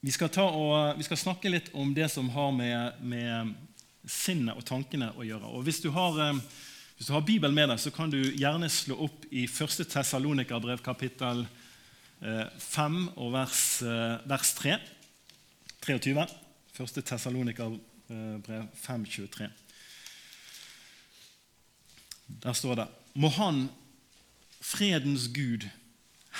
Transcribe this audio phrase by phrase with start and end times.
[0.00, 3.54] Vi skal, og, vi skal, snakke litt om det som har med, med,
[4.08, 5.50] sinnet og tankene å gjøre.
[5.58, 6.38] Og Hvis du har, eh,
[6.96, 9.82] hvis du har Bibelen med deg, så kan du gjerne slå opp i 1.
[9.90, 11.42] Tessalonika-brev, kapittel
[12.22, 14.78] 5 eh, og vers, eh, vers 3.
[15.82, 16.28] 23.
[16.78, 17.02] 1.
[17.02, 19.50] Tessalonika-brev 5, 23.
[22.46, 23.64] Der står det Må Han,
[24.62, 25.66] fredens Gud,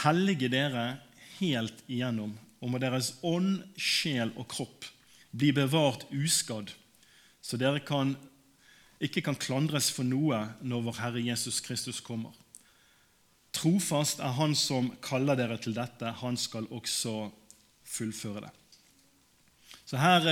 [0.04, 0.92] hellige dere
[1.40, 4.86] helt igjennom og må deres ånd, sjel og kropp
[5.30, 6.72] bli bevart uskadd,
[7.44, 8.16] så dere kan,
[9.00, 12.34] ikke kan klandres for noe når vår Herre Jesus Kristus kommer.
[13.54, 16.10] Trofast er Han som kaller dere til dette.
[16.20, 17.30] Han skal også
[17.88, 18.52] fullføre det.
[19.88, 20.26] Så her,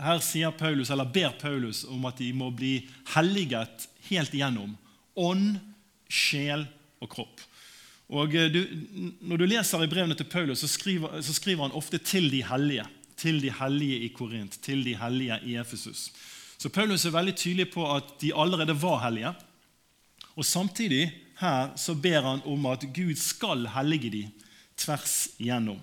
[0.00, 2.78] her sier Paulus, eller ber Paulus om at de må bli
[3.12, 4.72] helliget helt igjennom.
[5.20, 5.58] Ånd,
[6.08, 6.64] sjel
[7.04, 7.42] og kropp.
[8.08, 8.60] Og eh, du,
[9.20, 12.44] Når du leser i brevene til Paulus, så skriver, så skriver, han ofte 'til de
[12.44, 12.88] hellige'.
[13.16, 16.12] Til de hellige i Korint, til de hellige i Efesus.
[16.58, 19.34] Så Paulus er veldig tydelig på at de allerede var hellige.
[20.36, 24.30] Og Samtidig her så ber han om at Gud skal hellige de
[24.76, 25.80] tvers igjennom.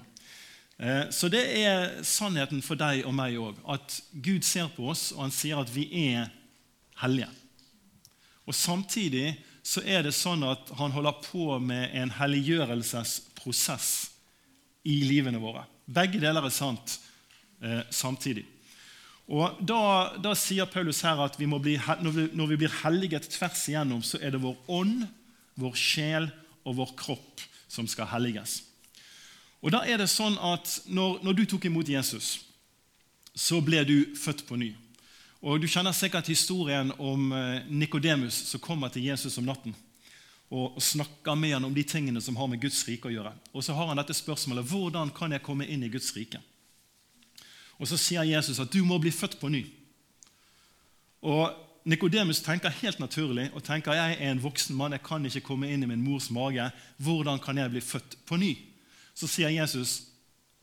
[0.79, 3.57] Eh, så det er sannheten for deg og meg òg.
[3.69, 6.29] At Gud ser på oss, og han sier at vi er
[7.01, 7.29] hellige.
[8.45, 13.91] Og Samtidig så er det sånn at han holder på med en helliggjørelsesprosess
[14.91, 15.63] i livene våre.
[15.87, 16.97] Begge deler er sant
[17.63, 18.43] eh, samtidig.
[19.31, 23.29] Og da, da, sier Paulus her at vi bli, når, vi, når, vi, blir helliget
[23.31, 25.05] tvers igjennom, så er det vår ånd,
[25.55, 26.27] vår sjel
[26.67, 28.59] og vår kropp som skal helliges.
[29.63, 32.41] Og da er det sånn at når, når du tok imot Jesus,
[33.33, 34.73] så ble du født på ny.
[35.43, 39.75] Og Du kjenner sikkert historien om eh, Nikodemus som kommer til Jesus om natten
[40.53, 43.31] og snakker med han om de tingene som har med Guds rike å gjøre.
[43.51, 46.39] Og Så har han dette spørsmålet hvordan kan jeg komme inn i Guds rike.
[47.81, 49.65] Og Så sier Jesus at du må bli født på ny.
[51.25, 51.51] Og
[51.89, 55.67] Nikodemus tenker helt naturlig og tenker jeg er en voksen mann, jeg kan ikke komme
[55.67, 56.69] inn i min mors mage.
[57.03, 58.53] Hvordan kan jeg bli født på ny?
[59.17, 60.03] Så sier Jesus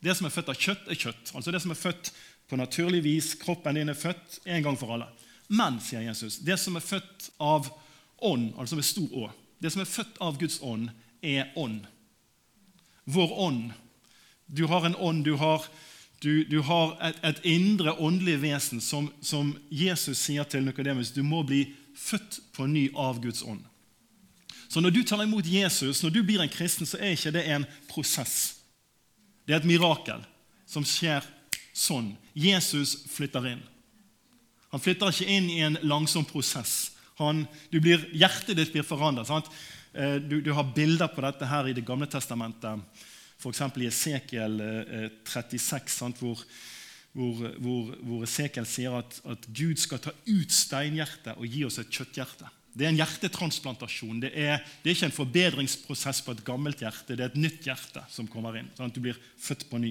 [0.01, 1.35] det som er født av kjøtt, er kjøtt.
[1.35, 2.15] Altså det som er født
[2.51, 3.35] på naturlig vis.
[3.39, 5.07] Kroppen din er født en gang for alle.
[5.51, 7.71] Men, sier Jesus, det som er født av
[8.23, 10.91] ånd, altså med stor Å, det som er født av Guds ånd,
[11.23, 11.87] er ånd.
[13.05, 13.73] Vår ånd.
[14.47, 15.65] Du har en ånd, du har,
[16.23, 21.23] du, du har et, et, indre åndelig vesen som, som Jesus sier til Nikodemus du
[21.27, 21.65] må bli
[21.99, 23.63] født på ny av Guds ånd.
[24.71, 27.43] Så når du tar imot Jesus, når du blir en kristen, så er ikke det
[27.51, 28.61] en prosess.
[29.43, 30.23] Det er et mirakel
[30.71, 31.27] som skjer
[31.81, 32.15] sånn.
[32.37, 33.63] Jesus flytter inn.
[34.71, 36.93] Han flytter ikke inn i en langsom prosess.
[37.21, 39.49] Han, blir, hjertet ditt blir forandret.
[39.93, 43.03] Eh, du, du, har bilder på dette her i Det gamle testamentet,
[43.41, 43.63] f.eks.
[43.81, 44.61] i Esekiel
[45.27, 46.45] 36, eh, sant, hvor,
[47.17, 51.81] hvor, hvor, hvor, Esekiel sier at, at, Gud skal ta ut steinhjertet og gi oss
[51.83, 52.49] et kjøtthjerte.
[52.71, 54.21] Det er en hjertetransplantasjon.
[54.23, 57.17] Det er, det er, ikke en forbedringsprosess på et gammelt hjerte.
[57.17, 58.71] Det er et nytt hjerte som kommer inn.
[58.77, 59.91] sånn at Du blir født på ny.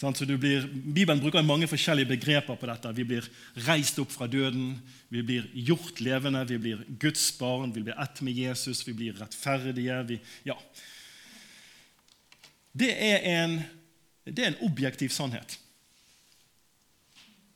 [0.00, 2.92] Blir, Bibelen bruker mange forskjellige begreper på dette.
[2.96, 3.26] Vi blir
[3.66, 4.78] reist opp fra døden,
[5.12, 9.18] vi blir gjort levende, vi blir Guds barn, vi blir ett med Jesus, vi blir
[9.20, 9.98] rettferdige.
[10.08, 10.16] Vi,
[10.48, 10.56] ja.
[12.72, 13.58] det, er en,
[14.24, 15.58] det er en objektiv sannhet.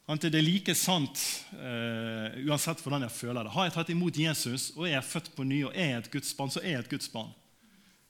[0.05, 1.17] Det er like sant
[1.57, 3.55] uh, uansett hvordan jeg føler det.
[3.55, 6.53] Har jeg tatt imot Jesus og er født på ny og er et Guds barn,
[6.53, 7.33] så er jeg et Guds barn.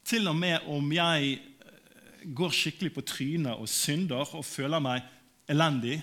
[0.03, 1.39] Til og med om jeg
[2.25, 5.05] går skikkelig på trynet og synder og føler meg
[5.51, 6.01] elendig,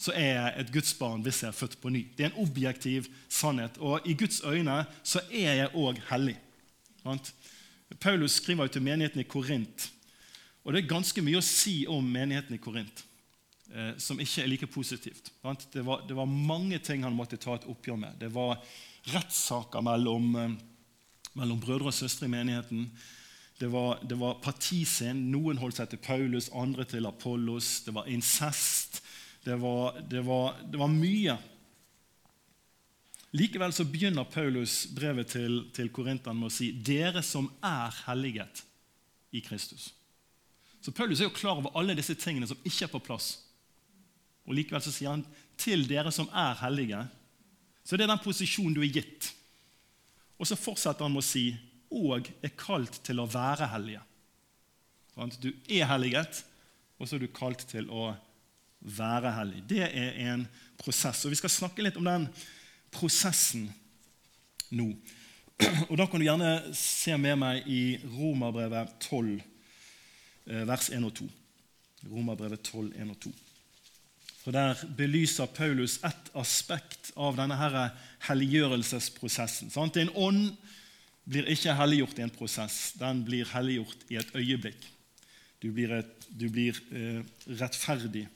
[0.00, 2.02] så er jeg et Guds barn hvis jeg er født på ny.
[2.16, 3.78] Det er en objektiv sannhet.
[3.78, 6.36] Og i Guds øyne så er jeg òg hellig.
[8.00, 9.90] Paulus skriver jo til menigheten i Korint.
[10.64, 13.04] Og det er ganske mye å si om menigheten i Korint
[13.70, 15.30] eh, som ikke er like positivt.
[15.72, 18.16] Det var, det var, mange ting han måtte ta et oppgjør med.
[18.20, 18.56] Det var
[19.12, 20.56] rettssaker mellom, eh,
[21.36, 22.88] mellom brødre og søstre i menigheten.
[23.58, 25.28] Det var, det var partisinn.
[25.30, 27.84] Noen holdt seg til Paulus, andre til Apollos.
[27.86, 29.02] Det var incest.
[29.44, 31.36] Det var, det var, det var mye.
[33.34, 38.62] Likevel så begynner Paulus brevet til, til Korintene med å si 'dere som er helliget
[39.34, 39.90] i Kristus'.
[40.80, 43.40] Så Paulus er jo klar over alle disse tingene som ikke er på plass.
[44.46, 45.26] Og Likevel så sier han
[45.58, 47.06] 'til dere som er hellige'.
[47.84, 49.34] Så det er den posisjonen du er gitt.
[50.38, 51.56] Og så fortsetter han med å si
[51.94, 54.02] og er kalt til å være hellige.
[55.38, 56.42] Du er helliget,
[56.98, 58.12] og så er du kalt til å
[58.84, 59.62] være hellig.
[59.70, 60.44] Det er en
[60.80, 61.24] prosess.
[61.24, 62.26] og Vi skal snakke litt om den
[62.94, 63.68] prosessen
[64.74, 64.90] nå.
[65.90, 69.38] Og Da kan du gjerne se med meg i Romerbrevet 12,
[70.50, 71.28] eh, vers 1 og 2.
[72.10, 73.32] Romerbrevet 12, 1 og 2.
[74.44, 77.94] For Der belyser Paulus ett aspekt av denne her
[78.26, 79.70] helliggjørelsesprosessen.
[79.72, 79.96] Sant?
[79.96, 80.50] En ånd
[81.24, 84.90] blir ikke helliggjort i en prosess, den blir helliggjort i et øyeblikk.
[85.62, 87.22] Du blir, et, du blir eh,
[87.60, 88.26] rettferdig.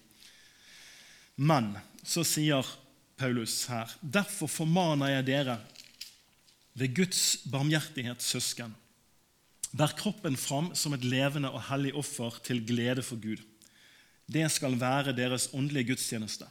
[1.37, 2.67] Men så sier
[3.21, 5.59] Paulus her.: Derfor formaner jeg dere
[6.79, 8.73] ved Guds barmhjertighet, søsken.
[9.77, 13.43] Bær kroppen fram som et levende og hellig offer til glede for Gud.
[14.29, 16.49] Det skal være deres åndelige gudstjeneste.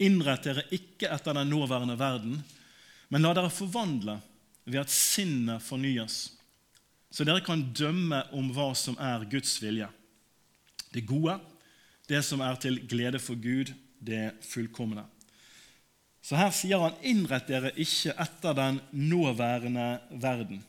[0.00, 2.38] Innrett dere ikke etter den nåværende verden,
[3.10, 4.20] men la dere forvandle
[4.64, 6.32] ved at sinnet fornyes,
[7.10, 9.88] så dere kan dømme om hva som er Guds vilje.
[10.94, 11.36] Det gode,
[12.10, 15.04] det som er til glede for Gud, det fullkomne.
[16.22, 20.60] Så her sier han 'innrett dere ikke etter den nåværende verden'.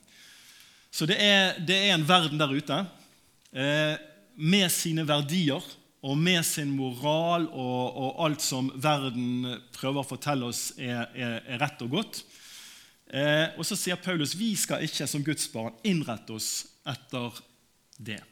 [0.90, 2.86] Så det er, det er en verden der ute
[3.52, 3.96] eh,
[4.36, 5.62] med sine verdier
[6.02, 11.38] og med sin moral og, og, alt som verden prøver å fortelle oss er, er,
[11.46, 12.24] er rett og godt.
[13.12, 16.52] Eh, og så sier Paulus vi skal ikke som Guds barn innrette oss
[16.88, 17.42] etter
[18.00, 18.22] det.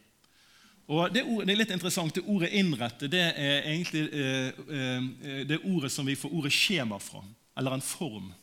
[0.91, 2.15] Og det, ord, det, er litt interessant.
[2.15, 6.99] Det ordet 'innrette' det er egentlig eh, eh, det ordet som vi får ordet 'skjema'
[6.99, 7.21] fra,
[7.57, 8.33] eller en form.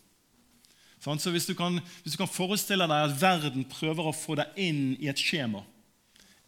[1.02, 4.34] Sånn, så hvis du, kan, hvis du, kan, forestille deg at verden prøver å få
[4.38, 5.62] deg inn i et skjema,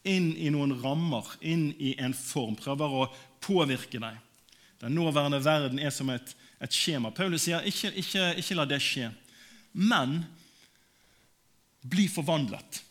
[0.02, 3.08] inn i noen rammer, inn i en form, prøver å
[3.44, 4.18] påvirke deg
[4.80, 7.10] Den nåværende verden er som et, et skjema.
[7.12, 9.10] Paulus sier ikke, ikke, ikke la det skje,
[9.72, 10.22] men
[11.80, 12.82] bli forvandlet.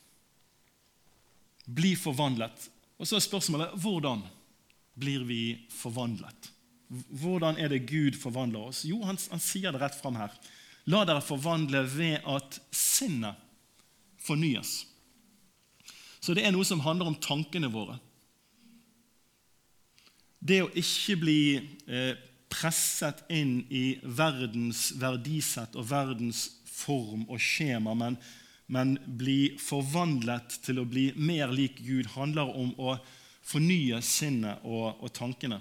[1.66, 2.70] Bli forvandlet.
[2.98, 4.24] Og så er spørsmålet hvordan
[5.00, 6.52] blir vi forvandlet?
[6.90, 8.84] Hvordan er det Gud forvandler oss?
[8.88, 10.34] Jo, han, han sier det rett fram her.
[10.90, 13.38] La dere forvandle ved at sinnet
[14.20, 14.84] fornyes.
[16.20, 18.00] Så det er noe som handler om tankene våre.
[20.40, 22.16] Det å ikke bli eh,
[22.50, 26.48] presset inn i verdens verdisett og verdens
[26.80, 28.18] form og skjema, men
[28.70, 33.00] men bli forvandlet til å bli mer lik Gud, handler om å
[33.50, 35.58] fornye sinnet og, og tankene.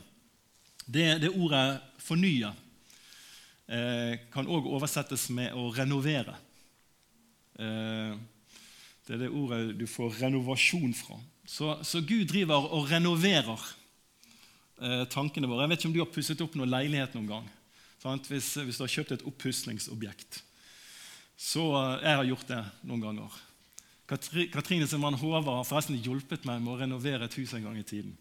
[0.85, 2.53] Det, det, ordet 'fornye'
[3.73, 6.37] eh, kan òg oversettes med å renovere.
[7.56, 8.12] Eh,
[9.06, 11.17] det er det ordet du får renovasjon fra.
[11.49, 13.62] Så, så Gud driver og renoverer
[14.85, 15.65] eh, tankene våre.
[15.65, 17.49] Jeg vet ikke om du har pusset opp noen leilighet noen gang.
[18.29, 20.43] Hvis, hvis, du har kjøpt et oppussingsobjekt.
[21.38, 23.40] Så eh, jeg har gjort det noen ganger.
[24.08, 27.76] Katrine som mann Håvard har forresten hjulpet meg med å renovere et hus en gang
[27.76, 28.14] i tiden.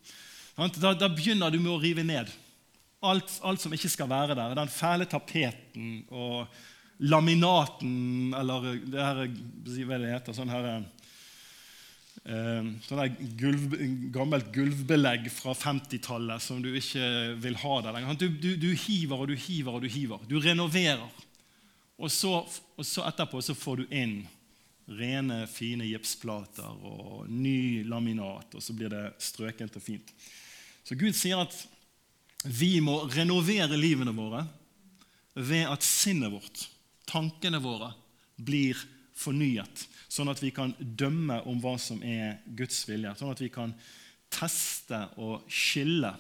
[0.58, 2.32] Da, da begynner du med å rive ned
[3.06, 4.56] alt, alt, som ikke skal være der.
[4.58, 6.48] Den fæle tapeten og
[6.98, 10.68] laminaten, eller det her, hva det heter sånn her,
[12.26, 13.78] eh, sånn der gulv,
[14.16, 18.20] gammelt gulvbelegg fra 50-tallet som du ikke vil ha der lenger.
[18.26, 20.26] Du, du, du hiver og du hiver og du hiver.
[20.30, 21.06] Du renoverer.
[21.98, 22.34] Og så,
[22.78, 24.20] og så, etterpå så får du inn
[24.88, 30.14] rene, fine gipsplater og ny laminat, og så blir det strøkent og fint.
[30.88, 31.56] Så Gud sier at
[32.46, 34.46] vi må renovere livene våre
[35.36, 36.68] ved at sinnet vårt,
[37.10, 37.92] tankene våre,
[38.38, 38.78] blir
[39.18, 43.16] fornyet, sånn at vi kan dømme om hva som er Guds vilje.
[43.18, 43.74] Sånn at vi kan
[44.34, 46.12] teste og skille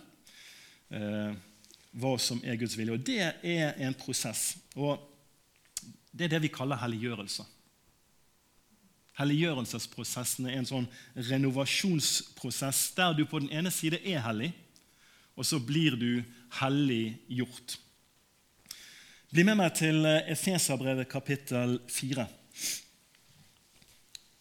[0.89, 1.35] eh,
[1.97, 2.97] hva som er Guds vilje.
[2.97, 4.55] Og det er en prosess.
[4.75, 4.97] Og
[6.11, 7.45] det er det vi kaller helliggjørelse.
[9.17, 14.51] Helliggjørelsesprosessen er en sånn renovasjonsprosess der du på den ene side er hellig,
[15.37, 16.21] og så blir du
[16.59, 17.77] helliggjort.
[19.33, 22.27] Bli med meg til Efeserbrevet kapittel 4.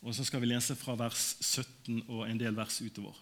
[0.07, 3.17] Og så skal vi lese fra vers 17 og en del vers utover.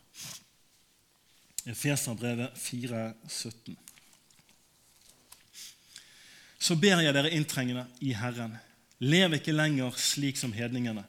[1.70, 3.93] Efeserbrevet 4, 17
[6.64, 8.54] så ber jeg dere inntrengende i Herren,
[9.04, 11.02] lev ikke lenger slik som hedningene.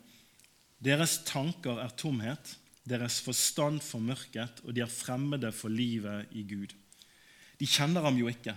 [0.84, 6.74] Deres tanker er tomhet, deres forstand formørket, og de er fremmede for livet i Gud.
[7.56, 8.54] De kjenner ham jo ikke,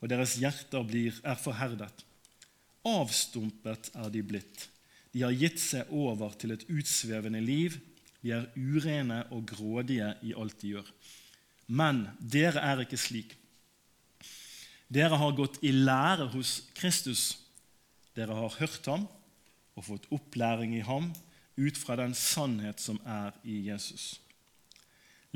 [0.00, 2.04] og deres hjerter blir, er forherdet.
[2.86, 4.68] Avstumpet er de blitt.
[5.10, 7.74] De har gitt seg over til et utsvevende liv.
[8.22, 10.92] De er urene og grådige i alt de gjør.
[11.66, 13.34] Men dere er ikke slik.
[14.88, 17.38] Dere har gått i lære hos Kristus.
[18.14, 19.06] Dere har hørt ham
[19.76, 21.10] og fått opplæring i ham
[21.56, 24.20] ut fra den sannhet som er i Jesus.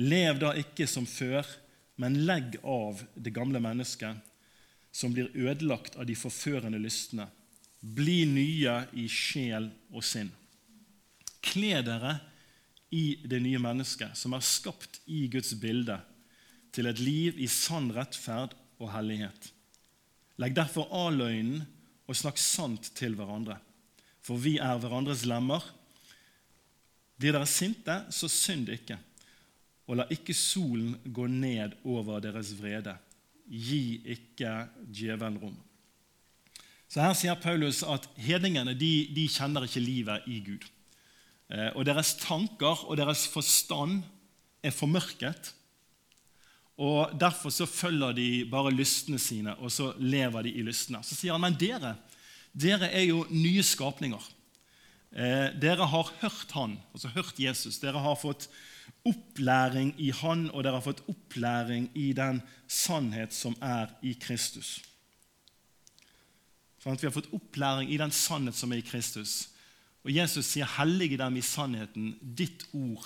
[0.01, 1.45] Lev da ikke som før,
[2.01, 4.17] men legg av det gamle mennesket,
[4.93, 7.27] som blir ødelagt av de forførende lystne.
[7.81, 10.31] Bli nye i sjel og sinn.
[11.45, 12.19] Kle dere
[12.93, 15.99] i det nye mennesket, som er skapt i Guds bilde,
[16.73, 19.51] til et liv i sann rettferd og hellighet.
[20.41, 21.63] Legg derfor av løgnen
[22.09, 23.59] og snakk sant til hverandre,
[24.25, 25.63] for vi er hverandres lemmer.
[27.21, 28.97] Blir dere sinte, så synd ikke,
[29.91, 32.97] og la ikke solen gå ned over deres vrede.
[33.51, 34.55] Gi ikke
[34.87, 35.57] djevelen rom.
[36.91, 40.65] Så Her sier Paulus at hedningene de, de kjenner ikke livet i Gud.
[41.51, 44.01] Eh, og Deres tanker og deres forstand
[44.63, 45.53] er formørket.
[46.81, 51.03] Og Derfor så følger de bare lystene sine, og så lever de i lystene.
[51.05, 51.95] Så sier han men dere,
[52.57, 54.23] dere er jo nye skapninger.
[55.11, 57.81] Eh, dere har hørt Han, altså hørt Jesus.
[57.83, 58.49] Dere har fått
[59.05, 64.79] opplæring i Han, og dere har fått opplæring i den sannhet som er i Kristus.
[66.81, 69.51] Sånn at vi har fått opplæring i den sannhet som er i Kristus.
[70.01, 72.17] Og Jesus sier 'hellige dem i sannheten'.
[72.23, 73.05] Ditt ord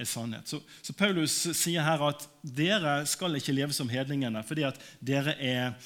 [0.00, 0.48] er sannhet.
[0.48, 5.36] Så, så, Paulus sier her at dere skal ikke leve som hedningene, fordi at dere
[5.36, 5.76] er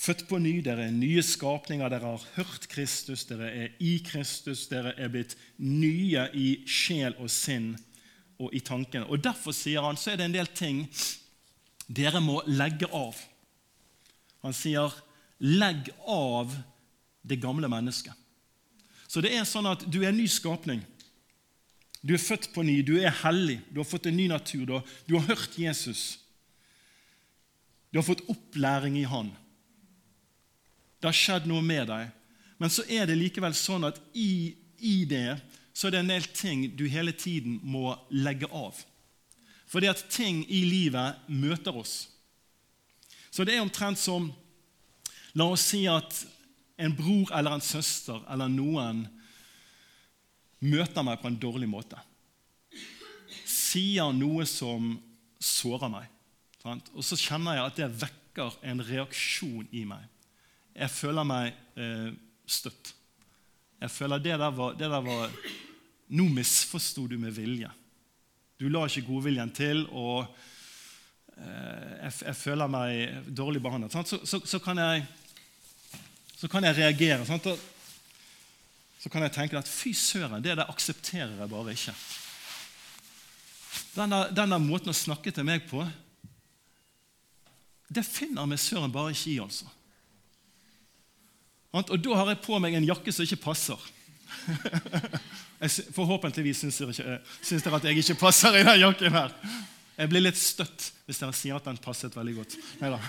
[0.00, 4.66] født på ny, dere er nye skapninger, dere har hørt Kristus, dere er i Kristus,
[4.70, 7.74] dere er blitt nye i sjel og sinn
[8.40, 9.08] og i tankene.
[9.10, 10.86] Og Derfor sier han, så er det en del ting
[11.90, 13.18] dere må legge av.
[14.46, 14.94] Han sier
[15.40, 16.54] 'legg av
[17.22, 18.16] det gamle mennesket'.
[19.08, 20.84] Så det er sånn at du er en ny skapning.
[22.00, 24.64] Du er født på ny, du er hellig, du har fått en ny natur,
[25.06, 26.18] du har, hørt Jesus.
[27.92, 29.28] Du har fått opplæring i Han.
[31.00, 32.08] Det har skjedd noe med deg.
[32.60, 35.38] Men så er det likevel sånn at i, i det
[35.72, 38.76] så er det en del ting du hele tiden må legge av.
[39.70, 42.10] Fordi at ting i livet møter oss.
[43.30, 44.32] Så det er omtrent som
[45.38, 46.24] La oss si at
[46.80, 49.04] en bror eller en søster eller noen
[50.60, 51.98] møter meg på en dårlig måte,
[53.48, 54.92] sier noe som
[55.40, 56.08] sårer meg,
[56.66, 60.04] og så kjenner jeg at det vekker en reaksjon i meg.
[60.76, 62.10] Jeg føler meg eh,
[62.48, 62.92] støtt.
[63.80, 65.32] Jeg føler det der var, det der var
[66.10, 67.68] Nå misforsto du med vilje.
[68.58, 70.24] Du la ikke godviljen til, og
[71.38, 73.94] eh, jeg, jeg, føler meg dårlig behandlet.
[73.94, 75.04] Så, så, så, kan jeg
[76.34, 77.24] så kan jeg reagere.
[77.28, 77.46] Sant?
[79.00, 81.94] Så kan jeg tenke at fy søren, det der aksepterer jeg bare ikke.
[83.94, 85.86] Denne, denne måten å snakke til meg på,
[87.90, 89.70] det finner vi søren bare ikke i, altså.
[91.70, 93.88] Og da har jeg på meg en jakke som ikke passer.
[95.96, 99.34] Forhåpentligvis syns dere, syns dere at jeg ikke passer i den jakken her.
[100.00, 102.56] Jeg blir litt støtt hvis dere sier at den passet veldig godt.
[102.82, 103.00] Neida.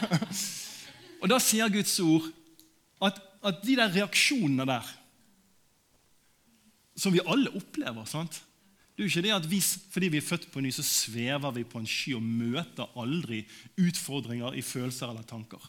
[1.21, 2.31] Og da sier Guds ord
[3.05, 4.89] at, at de der reaksjonene der,
[7.01, 8.41] som vi alle opplever sant?
[8.93, 11.55] Det er jo ikke det at vi, Fordi vi er født på ny, så svever
[11.55, 13.39] vi på en sky og møter aldri
[13.81, 15.63] utfordringer i følelser eller tanker.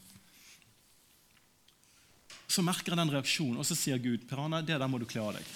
[2.53, 5.25] Så merker jeg den reaksjonen, og så sier Gud Per det der må du kle
[5.25, 5.55] av deg.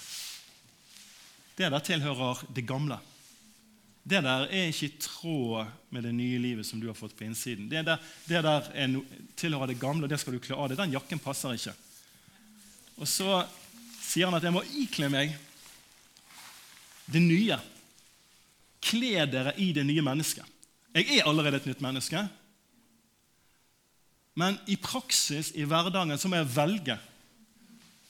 [1.57, 2.97] Det der tilhører det gamle.
[4.07, 7.27] Det der er ikke i tråd med det nye livet som du har fått på
[7.27, 7.67] innsiden.
[7.69, 9.03] Det der, det der no,
[9.35, 10.79] tilhører det gamle, og det skal du kle av deg.
[10.79, 11.75] Den jakken passer ikke.
[12.97, 13.43] Og så
[13.99, 15.35] sier han at jeg må ikle meg
[17.11, 17.57] det nye.
[18.83, 20.45] Kle dere i det nye mennesket.
[20.97, 22.23] Jeg er allerede et nytt menneske.
[24.37, 26.97] Men i praksis, i hverdagen, så må jeg velge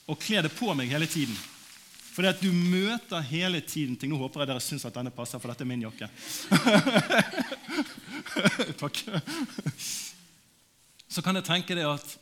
[0.08, 1.36] å kle det på meg hele tiden.
[2.18, 4.10] Fordi at du møter hele tiden ting.
[4.10, 6.10] Nå håper jeg dere syns at denne passer, for dette er min jakke.
[8.82, 9.04] Takk.
[11.08, 12.18] Så kan jeg tenke det at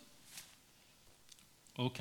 [1.75, 1.99] Ok.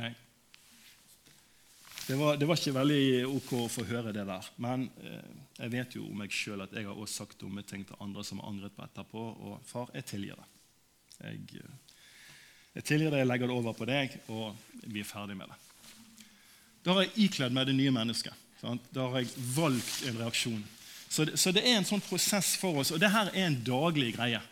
[2.06, 4.48] Det var, det var, ikke veldig ok å få høre det der.
[4.60, 7.86] Men eh, jeg vet jo om meg sjøl at jeg har også sagt dumme ting
[7.88, 9.22] til andre som har angret på etterpå.
[9.48, 10.48] Og far, jeg tilgir det.
[11.22, 12.02] Jeg, eh,
[12.74, 15.56] jeg tilgir det, jeg legger det over på deg, og vi er ferdig med det.
[16.84, 18.42] Da har jeg ikledd meg det nye mennesket.
[18.60, 18.90] Sant?
[18.92, 20.60] Da har jeg valgt en reaksjon.
[21.08, 23.56] Så det, så det, er en sånn prosess for oss, og det her er en
[23.64, 24.42] daglig greie.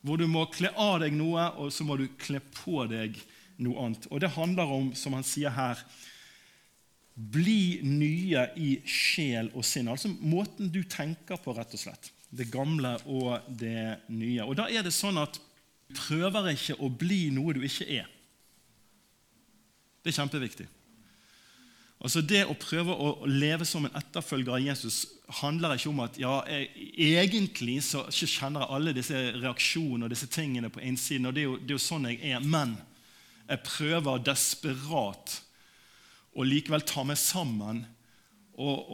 [0.00, 3.20] Hvor du må kle av deg noe, og så må du kle på deg
[3.60, 4.08] noe annet.
[4.08, 5.82] Og det handler om, som han sier her,
[7.14, 9.90] bli nye i sjel og sinn.
[9.92, 12.12] Altså måten du tenker på, rett og slett.
[12.32, 14.46] Det gamle og det nye.
[14.46, 18.06] Og da er det sånn at du prøver ikke å bli noe du ikke er.
[20.02, 20.66] Det er kjempeviktig.
[22.02, 25.04] Altså Det å prøve å leve som en etterfølger av Jesus
[25.42, 26.88] handler ikke om at ja, jeg,
[27.20, 31.28] egentlig så kjenner jeg alle disse reaksjonene og disse tingene på innsiden.
[31.30, 32.74] og det er, jo, det er jo sånn jeg er, Men
[33.46, 35.38] jeg prøver desperat
[36.32, 37.84] å likevel ta meg sammen
[38.62, 38.92] og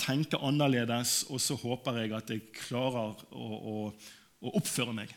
[0.00, 5.12] tenke annerledes, og så håper jeg at jeg klarer å, å oppføre meg.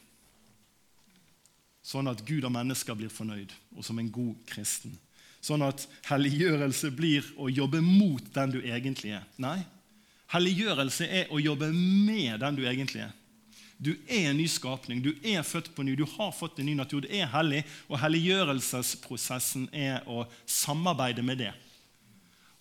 [1.86, 4.96] Sånn at Gud og mennesker blir fornøyd, og som en god kristen.
[5.46, 9.26] Sånn at helliggjørelse blir å jobbe mot den du egentlig er.
[9.38, 9.60] Nei,
[10.34, 13.14] helliggjørelse er å jobbe med den du egentlig er.
[13.77, 16.75] Du er en ny skapning, du er født på ny, du har fått en ny
[16.77, 17.03] natur.
[17.03, 21.51] Du er hellig, og helliggjørelsesprosessen er å samarbeide med det.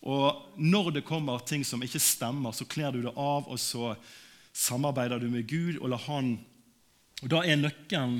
[0.05, 3.95] Og når det kommer ting som ikke stemmer, så kler du det av, og så
[4.55, 6.37] samarbeider du med Gud og lar Han
[7.25, 8.19] Og da er nøkkelen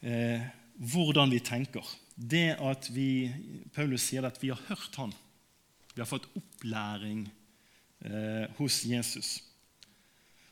[0.00, 0.46] eh,
[0.80, 1.84] hvordan vi tenker.
[2.16, 3.28] Det at vi,
[3.74, 5.12] Paulus sier at vi har hørt Han.
[5.92, 7.26] Vi har fått opplæring
[8.06, 9.42] eh, hos Jesus.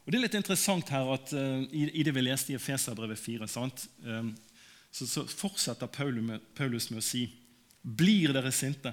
[0.04, 3.20] Og Det er litt interessant her at uh, i, i, det vi leste i Efeserbrevet
[3.20, 3.86] 4, sant?
[4.04, 4.34] Um,
[4.92, 7.24] så, så, fortsetter Paulus med, Paulus med å si
[7.84, 8.92] Blir dere sinte,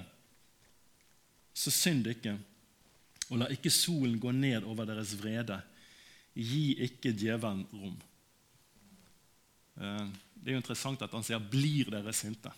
[1.56, 2.34] så synd ikke,
[3.30, 5.62] og la ikke solen gå ned over deres vrede.
[6.36, 7.96] Gi ikke djevelen rom.
[9.80, 12.52] Uh, det er jo interessant at han sier 'blir dere sinte'.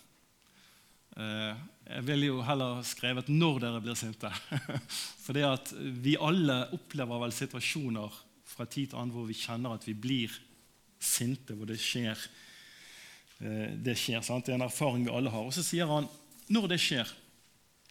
[1.14, 1.54] Uh,
[1.86, 4.30] jeg ville jo heller skrevet 'når dere blir sinte'.
[5.24, 8.22] For det at vi alle opplever vel situasjoner
[8.54, 10.34] fra tid til annen hvor vi kjenner at vi blir
[11.02, 12.18] sinte, hvor det skjer.
[13.42, 14.46] Eh, det skjer, sant?
[14.46, 15.46] Det er en erfaring vi alle har.
[15.46, 16.08] Og så sier han
[16.52, 17.10] når det skjer,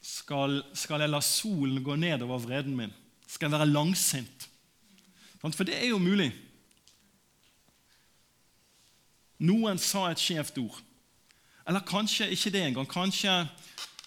[0.03, 2.93] skal, skal jeg la solen gå ned over vreden min?
[3.27, 4.49] Skal jeg være langsint?
[5.43, 6.29] For det er jo mulig.
[9.43, 10.77] Noen sa et skjevt ord.
[11.67, 12.87] Eller kanskje ikke det engang.
[12.87, 13.31] Kanskje,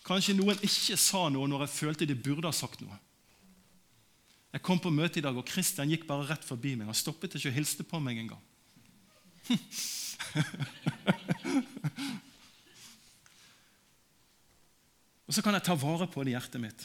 [0.06, 2.96] kanskje noen ikke sa noe når jeg følte de burde ha sagt noe.
[4.56, 6.88] Jeg kom på møte i dag, og Kristian gikk bare rett forbi meg.
[6.88, 8.40] Han stoppet ikke og hilste på meg engang.
[15.28, 16.80] og så kan jeg ta vare på det i hjertet mitt.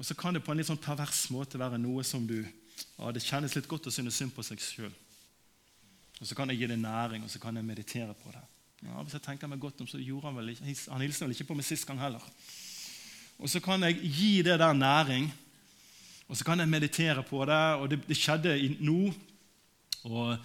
[0.00, 3.12] Og så kan det på en litt sånn pervers måte være noe som du ja,
[3.12, 4.94] Det kjennes litt godt å synes synd på seg sjøl.
[6.16, 8.44] Og så kan jeg gi det næring, og så kan jeg meditere på det.
[8.86, 11.34] Ja, hvis jeg tenker meg godt om, så gjorde Han vel ikke, han hilste vel
[11.36, 12.24] ikke på meg sist gang heller.
[13.36, 15.28] Og så kan jeg gi det der næring,
[16.26, 19.14] og Så kan jeg meditere på det, og det, det skjedde nå.
[20.10, 20.38] Og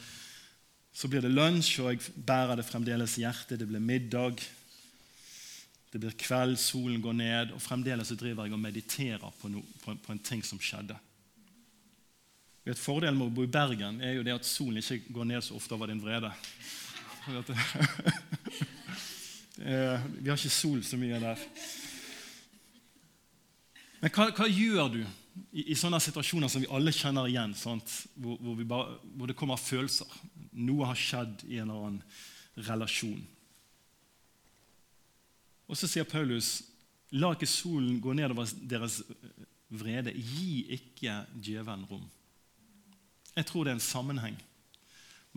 [0.94, 3.60] Så blir det lunsj, og jeg bærer det fremdeles i hjertet.
[3.60, 4.42] Det blir middag.
[5.92, 9.62] Det blir kveld, solen går ned, og fremdeles så driver jeg og mediterer på, no,
[9.84, 10.96] på, på en ting som skjedde.
[12.66, 15.42] Et Fordelen med å bo i Bergen er jo det at solen ikke går ned
[15.44, 16.32] så ofte over din vrede.
[20.22, 21.42] Vi har ikke sol så mye der.
[24.02, 25.02] Men hva, hva gjør du
[25.52, 29.60] i, i, sånne situasjoner som vi alle kjenner igjen, hvor, hvor, bare, hvor, det kommer
[29.60, 30.10] følelser.
[30.60, 33.22] Noe har skjedd i en eller annen relasjon.
[35.72, 36.58] Og så sier Paulus,
[37.16, 39.02] la ikke solen gå nedover deres
[39.72, 40.14] vrede.
[40.16, 42.08] Gi ikke djevelen rom.
[43.38, 44.40] Jeg tror det er en sammenheng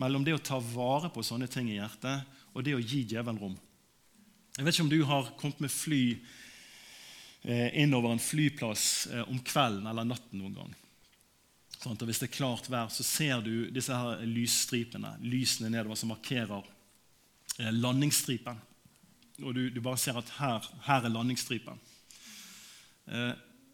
[0.01, 3.39] mellom det å ta vare på sånne ting i hjertet og det å gi djevelen
[3.39, 3.55] rom.
[4.55, 6.03] Jeg vet ikke om du har kommet med fly
[7.77, 10.71] innover en flyplass eh, om kvelden eller natten noen gang.
[11.75, 15.99] Sånn, og hvis det er klart vær, så ser du disse her lysstripene, lysene nedover
[15.99, 16.65] som markerer
[17.59, 18.61] eh, landingsstripen.
[19.43, 21.81] Og du, du, bare ser at her, her er landingsstripen.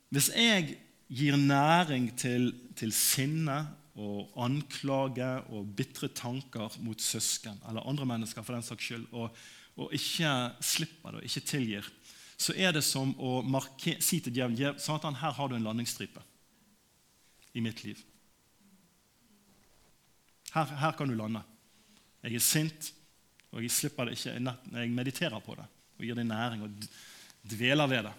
[0.10, 0.74] hvis jeg
[1.08, 3.60] gir næring til, til sinne
[4.02, 9.30] og anklage og bitre tanker mot søsken eller andre mennesker for den saks skyld, og,
[9.78, 10.34] og ikke
[10.66, 11.92] slipper det og ikke tilgir,
[12.42, 16.24] så er det som å marke, si til djevelen Satan, her har du en landingsstripe
[17.54, 18.00] i mitt liv.
[20.52, 21.44] Her, her, kan du lande.
[22.26, 22.90] Jeg er sint,
[23.52, 24.34] og jeg slipper det ikke.
[24.74, 25.68] Jeg mediterer på det
[26.02, 26.86] og gir det næring og
[27.46, 28.14] dveler ved det.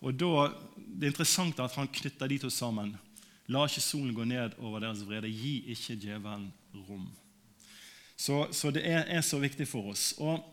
[0.00, 2.94] Og da, Det er interessant at han knytter de to sammen.
[3.50, 5.28] La ikke solen gå ned over deres vrede.
[5.28, 6.52] Gi ikke djevelen
[6.86, 7.08] rom.
[8.16, 10.12] Så, så det er, er, så viktig for oss.
[10.18, 10.44] Og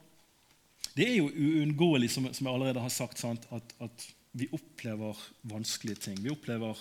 [0.97, 4.07] det er jo uunngåelig, som, som, jeg allerede har sagt, at, at,
[4.37, 5.17] vi opplever
[5.49, 6.17] vanskelige ting.
[6.21, 6.77] Vi opplever,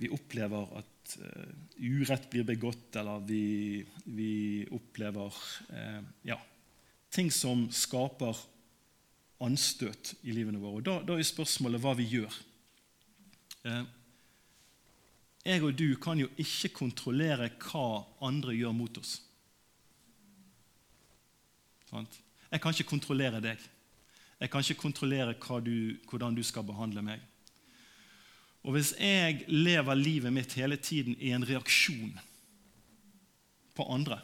[0.00, 4.32] vi opplever at uh, urett blir begått, eller vi, vi
[4.74, 5.36] opplever
[5.70, 6.40] uh, ja,
[7.14, 8.34] ting som skaper
[9.46, 10.80] anstøt i livene våre.
[10.80, 12.42] Og da, da er spørsmålet hva vi gjør.
[13.62, 13.84] Uh,
[15.46, 19.20] jeg og du kan jo ikke kontrollere hva andre gjør mot oss.
[21.90, 23.60] Jeg kan ikke kontrollere deg.
[24.40, 27.20] Jeg kan ikke kontrollere du, hvordan du skal behandle meg.
[28.64, 32.18] Og hvis jeg lever livet mitt hele tiden i en reaksjon
[33.74, 34.20] på andre,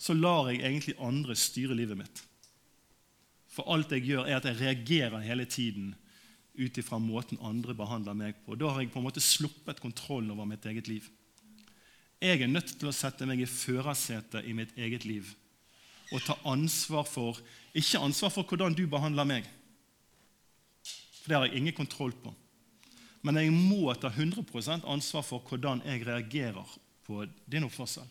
[0.00, 2.22] så lar jeg egentlig andre styre livet mitt.
[3.50, 5.94] For alt jeg gjør, er at jeg reagerer hele tiden
[6.60, 8.56] ut ifra måten andre behandler meg på.
[8.56, 11.08] Da har jeg på en måte sluppet kontrollen over mitt eget liv.
[12.20, 15.28] Jeg er nødt til å sette meg i førersetet i mitt eget liv
[16.10, 17.38] og ta ansvar for
[17.74, 19.44] Ikke ansvar for hvordan du behandler meg,
[21.20, 22.32] for det har jeg ingen kontroll på.
[23.22, 26.72] Men jeg må ta 100% ansvar for hvordan jeg reagerer
[27.06, 28.08] på din oppførsel.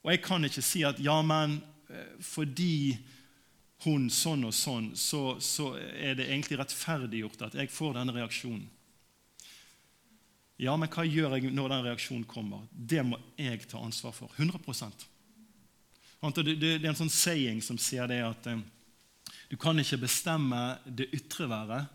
[0.00, 1.58] Og jeg kan ikke si at ja, men
[1.90, 2.96] eh, fordi
[3.84, 8.66] hun sånn og sånn, så, så er det egentlig rettferdiggjort at jeg får denne reaksjonen.
[10.60, 12.66] Ja, men hva gjør jeg når den reaksjonen kommer?
[12.72, 14.32] Det må jeg ta ansvar for.
[14.36, 14.60] 100
[16.20, 18.60] Det, er en sånn saying som sier det at eh,
[19.48, 21.88] du kan ikke bestemme det ytre været,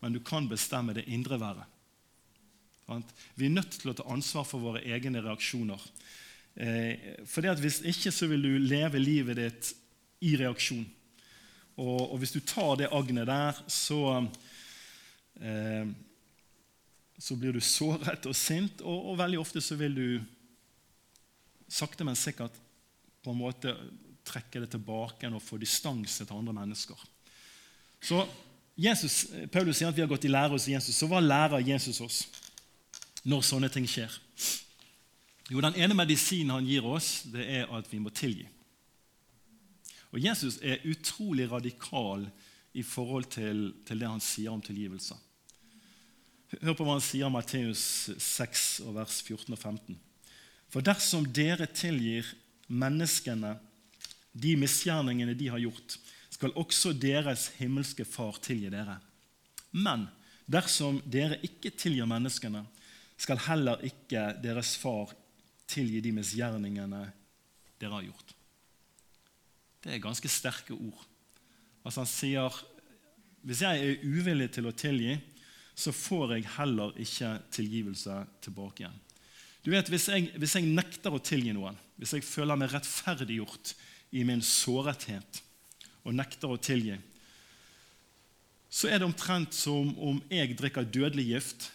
[0.00, 1.64] men du kan bestemme det indre været.
[3.38, 5.80] Vi er nødt til å ta ansvar for våre egne reaksjoner.
[6.54, 9.72] Eh, for Hvis ikke så vil du leve livet ditt
[10.20, 10.84] i reaksjon.
[11.80, 14.26] Og hvis du tar det agnet der, så,
[15.40, 15.86] eh,
[17.16, 20.20] så blir du såret og sint, og, og, veldig ofte så vil du
[21.68, 22.52] sakte, men sikkert
[23.22, 23.74] på en måte
[24.26, 26.96] trekke det tilbake og få distanse til andre mennesker.
[28.00, 28.22] Så
[28.80, 30.96] Jesus, Paulus sier at vi har gått i lære hos Jesus.
[30.96, 32.20] Så hva lærer Jesus oss
[33.28, 34.12] når sånne ting skjer?
[35.50, 38.46] Jo, Den ene medisinen han gir oss, det er at vi må tilgi.
[40.10, 42.24] Og Jesus er utrolig radikal
[42.72, 45.16] i forhold til, til det han sier om tilgivelse.
[46.62, 47.82] Hør på hva han sier i Matteus
[48.16, 49.98] 6, vers 14 og 15.
[50.70, 52.26] For dersom dere tilgir
[52.70, 53.56] menneskene
[54.32, 55.98] de misgjerningene de har gjort,
[56.30, 58.96] skal også deres himmelske Far tilgi dere.
[59.74, 60.06] Men
[60.50, 62.64] dersom dere ikke tilgir menneskene,
[63.20, 65.10] skal heller ikke deres far
[65.68, 67.02] tilgi de misgjerningene
[67.80, 68.34] dere har gjort.
[69.84, 71.04] Det er ganske sterke ord.
[71.84, 72.56] Altså Han sier
[73.44, 75.14] hvis jeg er uvillig til å tilgi,
[75.72, 78.98] så får jeg heller ikke tilgivelse tilbake igjen.
[79.64, 83.74] Du vet, Hvis jeg, hvis jeg nekter å tilgi noen, hvis jeg føler meg rettferdiggjort
[84.16, 85.42] i min sårethet
[86.00, 86.96] og nekter å tilgi,
[88.70, 91.70] så er det omtrent som om jeg drikker dødelig gift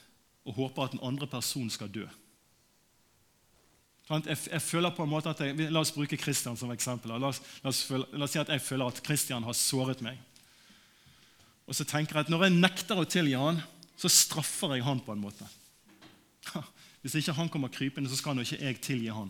[0.48, 2.06] og håper at den andre personen skal dø.
[4.06, 7.15] Jeg, jeg, føler på en måte at jeg, La oss bruke Kristian som eksempel.
[7.17, 10.04] La oss, la, oss føle, la oss, si at jeg føler at Kristian har såret
[10.06, 10.19] meg.
[11.65, 13.62] Og så tenker jeg at Når jeg nekter å tilgi han,
[13.98, 15.50] så straffer jeg han på en måte.
[17.06, 19.30] Hvis ikke han kommer krypende, så skal nå ikke jeg tilgi han.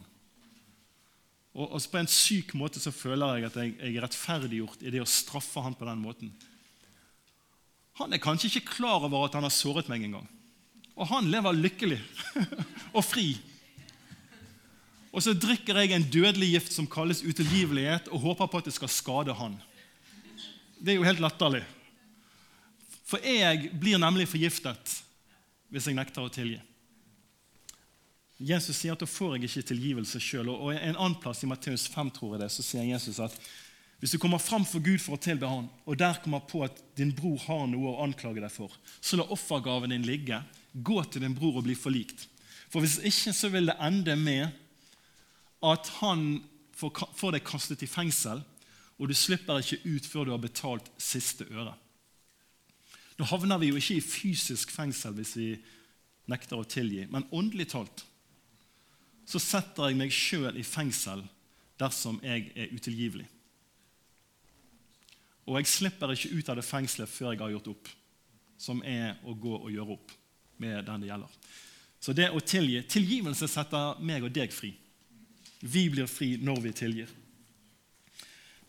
[1.51, 4.93] Og, og, På en syk måte så føler jeg at jeg, jeg er rettferdiggjort i
[4.93, 6.29] det å straffe han på den måten.
[7.99, 10.23] Han er kanskje ikke klar over at han har såret meg engang.
[10.95, 11.99] Og han lever lykkelig
[12.97, 13.33] og fri.
[15.11, 18.75] Og så drikker jeg en dødelig gift som kalles utilgivelighet, og håper på at det
[18.75, 19.57] skal skade han.
[20.79, 21.65] Det er jo helt latterlig.
[23.03, 24.95] For jeg blir nemlig forgiftet
[25.71, 26.61] hvis jeg nekter å tilgi.
[28.37, 30.49] Jesus sier at da får jeg ikke tilgivelse sjøl.
[30.51, 33.35] Og en annen plass i Matteus 5 tror jeg det, så sier Jesus at
[34.01, 36.81] hvis du kommer fram for Gud for å tilbe Han, og der kommer på at
[36.99, 40.41] din bror har noe å anklage deg for, så la offergaven din ligge.
[40.75, 42.27] Gå til din bror og bli forlikt.
[42.69, 44.51] For hvis ikke så vil det ende med
[45.63, 46.43] at han
[46.75, 48.43] får, deg kastet i fengsel,
[48.99, 51.73] og du slipper ikke ut før du har betalt siste øre.
[53.15, 55.49] Nå havner vi jo ikke i fysisk fengsel hvis vi
[56.31, 58.03] nekter å tilgi, men åndelig talt
[59.25, 61.23] så setter jeg meg sjøl i fengsel
[61.79, 63.25] dersom jeg er utilgivelig.
[65.45, 67.89] Og jeg slipper ikke ut av det fengselet før jeg har gjort opp,
[68.57, 70.13] som er å gå og gjøre opp
[70.61, 71.37] med den det gjelder.
[71.99, 74.71] Så det å tilgi, Tilgivelse setter meg og deg fri.
[75.65, 77.13] Vi blir fri når vi tilgir.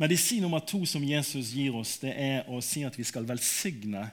[0.00, 4.04] Medisin nummer to som Jesus gir oss, det er å si at vi skal velsigne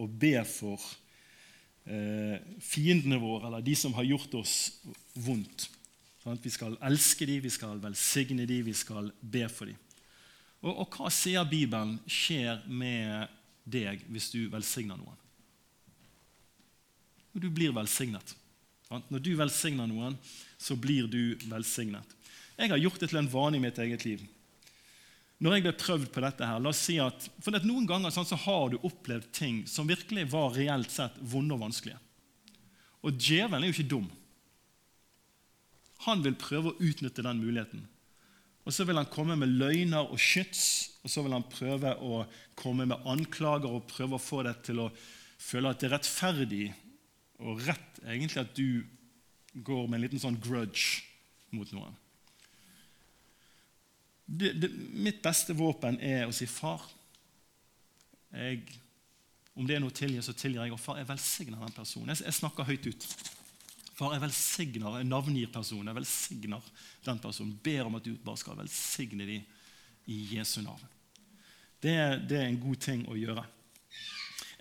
[0.00, 0.80] og be for
[1.84, 4.54] eh, fiendene våre, eller de som har gjort oss
[5.12, 5.68] vondt.
[6.42, 9.78] Vi skal elske dem, vi skal velsigne dem, vi skal be for dem.
[10.64, 13.30] Og, og hva sier Bibelen skjer med
[13.68, 15.16] deg hvis du velsigner noen?
[17.38, 18.34] Du blir velsignet.
[18.88, 20.16] Når du velsigner noen,
[20.58, 22.16] så blir du velsignet.
[22.58, 24.24] Jeg har gjort det til en vane i mitt eget liv.
[25.38, 28.10] Når jeg ble prøvd på dette her, la oss si at, for at Noen ganger
[28.10, 32.00] sånn, så har du opplevd ting som virkelig var reelt sett vonde og vanskelige.
[33.06, 34.08] Og djevelen er jo ikke dum.
[36.06, 37.86] Han vil prøve å utnytte den muligheten.
[38.68, 42.26] Og Så vil han komme med løgner og skyts, og så vil han prøve å
[42.58, 44.90] komme med anklager og prøve å få deg til å
[45.40, 46.66] føle at det er rettferdig
[47.38, 48.84] og rett egentlig at du
[49.64, 51.00] går med en liten sånn grudge
[51.56, 51.96] mot noen.
[54.28, 56.84] Det, det, mitt beste våpen er å si, 'Far,
[58.34, 58.60] jeg,
[59.56, 60.72] Om det er noe å tilgi, så tilgir jeg.
[60.72, 62.12] Og far, jeg velsigner den personen.
[62.12, 63.06] Jeg, jeg snakker høyt ut.
[63.98, 65.90] Far, jeg velsigner, jeg navngir personen.
[65.90, 66.66] Jeg velsigner
[67.06, 67.56] den personen.
[67.64, 69.42] Ber om at du bare skal velsigne dem
[70.08, 70.84] i Jesu navn.
[71.82, 71.94] Det,
[72.30, 73.42] det er en god ting å gjøre.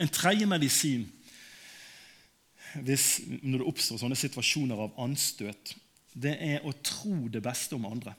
[0.02, 1.06] En tredje medisin
[2.84, 5.73] hvis, når det oppstår sånne situasjoner av anstøt,
[6.17, 8.13] det er å tro det beste om andre.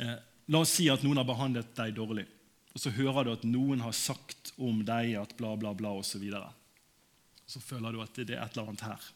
[0.00, 0.16] Eh,
[0.52, 2.26] la oss si at noen har behandlet deg dårlig,
[2.70, 6.14] og så hører du at noen har sagt om deg at bla, bla, bla osv.
[6.14, 6.48] Så, videre.
[7.50, 9.08] Så føler du at det er et eller annet her.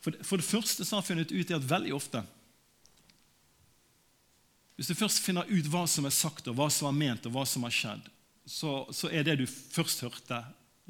[0.00, 2.20] For det, for det første så har jeg funnet ut at veldig ofte
[4.76, 7.32] Hvis du først finner ut hva som er sagt, og hva som er ment, og
[7.32, 8.10] hva som har skjedd,
[8.44, 10.42] så, så er det du først hørte,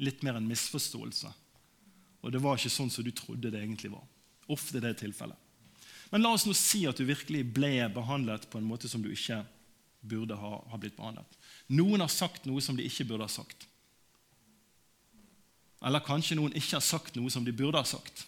[0.03, 1.31] litt mer en misforståelse.
[2.19, 4.03] Og det var ikke sånn som du trodde det egentlig var.
[4.51, 5.39] Ofte det er tilfellet.
[6.11, 9.07] Men la oss nå si at du virkelig ble behandlet på en måte som du
[9.11, 9.39] ikke
[10.07, 11.39] burde ha, ha blitt behandlet.
[11.71, 13.69] Noen har sagt noe som de ikke burde ha sagt.
[15.85, 18.25] Eller kanskje noen ikke har sagt noe som de burde ha sagt.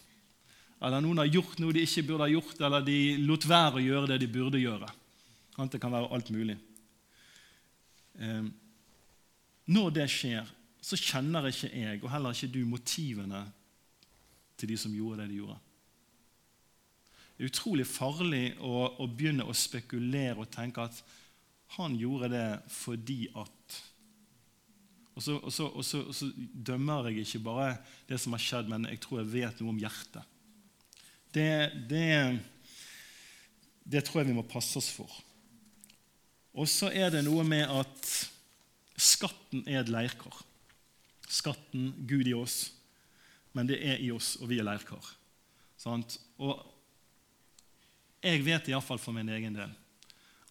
[0.80, 3.84] Eller noen har gjort noe de ikke burde ha gjort, eller de lot være å
[3.84, 4.90] gjøre det de burde gjøre.
[5.60, 6.56] Det kan være alt mulig.
[8.24, 8.52] Ehm,
[9.68, 10.48] når det skjer,
[10.80, 13.42] så kjenner ikke jeg, og heller ikke du, motivene
[14.60, 15.58] til de som gjorde det de gjorde.
[17.36, 21.04] Det er utrolig farlig å, å begynne å spekulere og tenke at
[21.78, 23.78] han gjorde det fordi at
[25.20, 27.74] og så, og, så, og, så, og så, dømmer jeg ikke bare
[28.08, 30.36] det som har skjedd, men jeg tror jeg vet noe om hjertet.
[31.36, 31.50] Det,
[31.92, 32.06] det,
[33.84, 35.12] det tror jeg vi må passe oss for.
[36.56, 38.14] Og så er det noe med at
[39.00, 40.40] skatten er et leirkar
[41.30, 42.72] skatten Gud i oss,
[43.54, 45.06] men det er i oss, og vi er leirkar.
[45.86, 46.66] Og
[48.24, 49.78] jeg vet iallfall for min egen del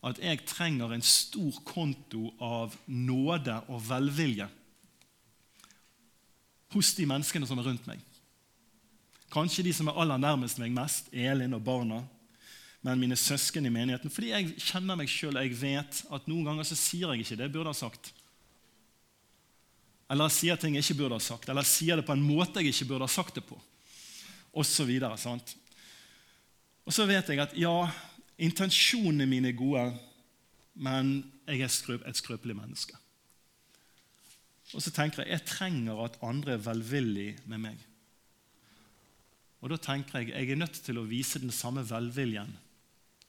[0.07, 4.47] at jeg trenger en stor konto av nåde og velvilje
[6.75, 8.03] hos de menneskene som er rundt meg.
[9.33, 12.03] Kanskje de som er aller nærmest meg mest, Elin og barna,
[12.85, 14.13] men mine søsken i menigheten.
[14.13, 17.37] Fordi jeg kjenner meg sjøl og jeg vet at noen ganger så sier jeg ikke
[17.37, 18.13] det jeg burde ha sagt.
[20.09, 22.25] Eller jeg sier ting jeg ikke burde ha sagt, eller jeg sier det på en
[22.25, 23.59] måte jeg ikke burde ha sagt det på.
[24.57, 25.53] Og så videre, sant?
[26.89, 27.75] Og så vet jeg at ja,
[28.41, 29.85] intensjonene mine er gode,
[30.79, 32.97] men jeg er et skrøpelig menneske.
[34.77, 37.85] Og så tenker jeg jeg trenger at andre er velvillige med meg.
[39.63, 42.51] Og da tenker jeg jeg er nødt til å vise den samme velviljen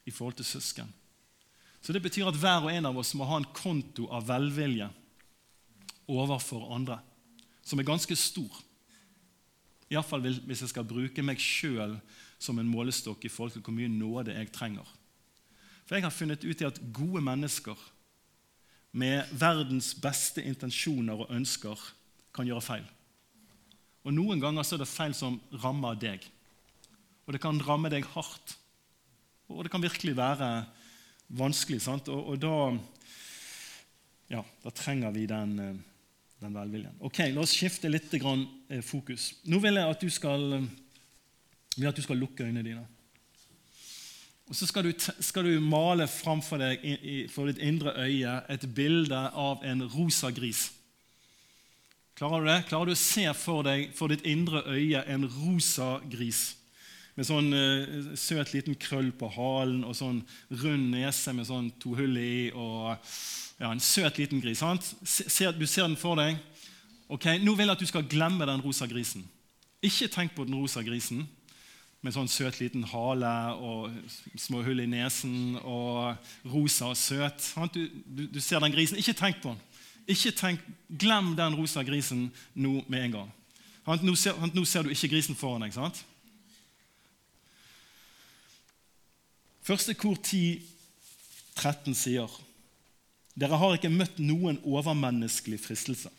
[0.05, 0.89] i forhold til søsken.
[1.81, 4.89] Så det betyr at hver og en av oss må ha en konto av velvilje
[6.09, 6.97] overfor andre,
[7.63, 8.51] som er ganske stor.
[9.89, 11.95] Iallfall hvis jeg skal bruke meg sjøl
[12.41, 14.85] som en målestokk i forhold til hvor mye nåde jeg trenger.
[15.85, 17.79] For jeg har funnet ut i at gode mennesker
[18.91, 21.81] med verdens beste intensjoner og ønsker
[22.35, 22.87] kan gjøre feil.
[24.07, 26.23] Og Noen ganger så er det feil som rammer deg.
[27.27, 28.55] Og det kan ramme deg hardt.
[29.49, 30.49] Og det kan virkelig være
[31.37, 31.81] vanskelig.
[31.81, 32.09] sant?
[32.09, 32.55] Og, og da,
[34.33, 35.77] ja, da trenger vi den eh,
[36.39, 36.95] den velviljen.
[37.03, 39.33] Ok, La oss skifte litt eh, fokus.
[39.49, 42.85] Nå vil jeg at du skal, eh, at du skal lukke øynene dine.
[44.49, 46.85] Og Så skal du, skal du male framfor deg
[47.29, 50.71] for ditt indre øye et bilde av en rosa gris.
[52.17, 52.63] Klarer du det?
[52.67, 56.57] Klarer du å se for deg for ditt indre øye en rosa gris?
[57.13, 60.23] Med sånn uh, søt liten krøll på halen og sånn
[60.63, 62.49] rund nese med sånn to hull i.
[62.49, 62.95] og
[63.59, 64.63] ja, En søt, liten gris.
[64.63, 64.95] Sant?
[65.05, 66.39] du ser den for deg.
[67.07, 69.27] Ok, Nå vil jeg at du skal glemme den rosa grisen.
[69.85, 71.27] Ikke tenk på den rosa grisen
[72.05, 73.91] med sånn søt liten hale og
[74.39, 76.15] små hull i nesen og
[76.47, 77.49] rosa og søt.
[77.73, 78.99] Du, du, du, ser den grisen.
[79.01, 79.59] Ikke tenk på den.
[80.09, 83.33] Ikke tenk, Glem den rosa grisen nå med en gang.
[84.05, 85.75] Nå ser, nå ser du ikke grisen foran deg.
[85.75, 86.03] sant?
[89.65, 90.61] Første kor 10,
[91.59, 92.39] 13 sier
[93.39, 96.09] dere har ikke møtt noen overmenneskelig fristelse.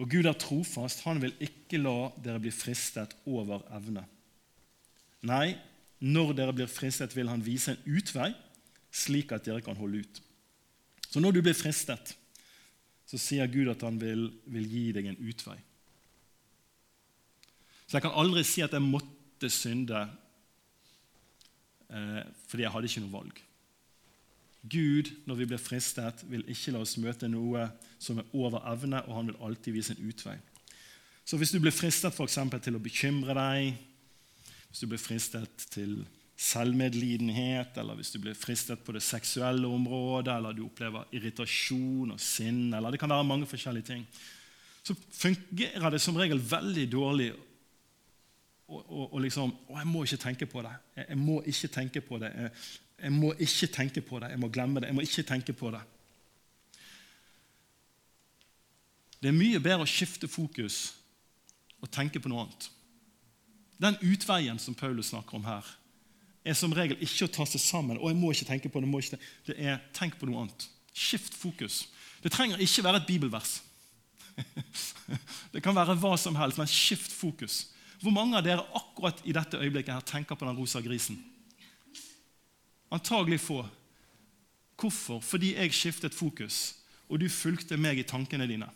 [0.00, 4.02] Og Gud er trofast, han vil ikke la dere bli fristet over evne.
[5.26, 5.54] Nei,
[6.02, 8.32] når dere blir fristet, vil han vise en utvei,
[8.92, 10.22] slik at dere kan holde ut.
[11.06, 12.16] Så når du blir fristet,
[13.06, 15.58] så sier Gud at han vil, vil gi deg en utvei.
[17.86, 19.98] Så jeg kan aldri si at jeg måtte synde
[21.92, 23.42] eh, fordi jeg hadde ikke noe valg.
[24.62, 27.66] Gud, når vi blir fristet, vil ikke la oss møte noe
[28.00, 30.36] som er over evne, og han vil alltid vise en utvei.
[31.26, 33.74] Så hvis du blir fristet for til å bekymre deg,
[34.72, 35.98] hvis du blir fristet til
[36.40, 42.20] selvmedlidenhet, eller hvis du blir fristet på det seksuelle området, eller du opplever irritasjon og
[42.20, 44.06] sinn, eller det kan være mange forskjellige ting,
[44.82, 47.32] så fungerer det som regel veldig dårlig
[48.72, 50.70] og, liksom Å, jeg må ikke tenke på det.
[50.96, 52.30] Jeg, jeg må ikke tenke på det.
[52.32, 52.52] Jeg,
[53.02, 54.30] jeg, må ikke tenke på det.
[54.32, 54.88] Jeg må glemme det.
[54.88, 55.82] Jeg må ikke tenke på det.
[59.20, 60.78] Det er mye bedre å skifte fokus
[61.84, 62.70] og tenke på noe annet.
[63.80, 65.66] Den utveien som Paulus snakker om her,
[66.44, 67.98] er som regel ikke å ta seg sammen.
[67.98, 70.68] og jeg må ikke tenke på Det ikke Det er tenk på noe annet.
[70.92, 71.88] Skift fokus.
[72.22, 73.62] Det trenger ikke være et bibelvers.
[75.52, 77.68] Det kan være hva som helst, men skift fokus.
[78.02, 81.20] Hvor mange av dere akkurat i dette øyeblikket her tenker på den rosa grisen?
[82.90, 83.62] Antagelig få.
[84.76, 85.20] Hvorfor?
[85.20, 86.74] Fordi jeg skiftet fokus,
[87.08, 88.66] og du fulgte meg i tankene dine.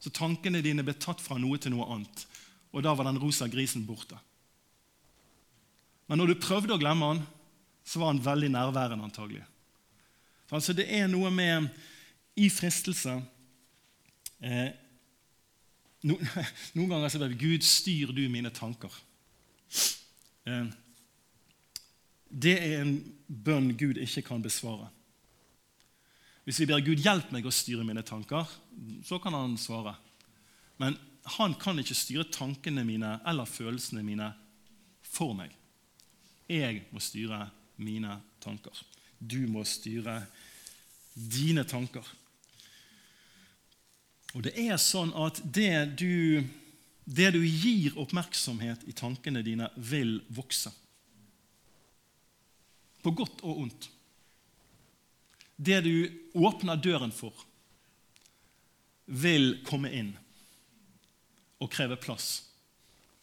[0.00, 2.26] Så tankene dine ble tatt fra noe til noe annet,
[2.70, 4.18] og da var den rosa grisen borte.
[6.10, 7.22] Men når du prøvde å glemme han,
[7.86, 9.44] så var han veldig nærværende, antagelig.
[10.50, 11.68] Altså, det er noe med
[12.38, 13.12] i fristelse
[14.42, 14.70] eh,
[16.06, 16.16] no,
[16.76, 18.94] Noen ganger så ber vi Gud, styr du mine tanker.
[20.46, 20.70] Eh,
[22.30, 24.88] det er en bønn Gud ikke kan besvare.
[26.46, 28.48] Hvis vi ber Gud hjelp meg å styre mine tanker,
[29.06, 29.94] så kan han svare.
[30.80, 34.30] Men han kan ikke styre tankene mine eller følelsene mine
[35.04, 35.52] for meg.
[36.50, 37.44] Jeg må styre
[37.80, 38.74] mine tanker.
[39.18, 40.22] Du må styre
[41.14, 42.06] dine tanker.
[44.34, 46.40] Og det er sånn at det du,
[47.04, 50.72] det du gir oppmerksomhet i tankene dine, vil vokse.
[53.02, 53.90] På godt og ondt.
[55.60, 55.94] Det du
[56.40, 57.34] åpner døren for,
[59.10, 60.14] vil komme inn
[61.60, 62.30] og krever plass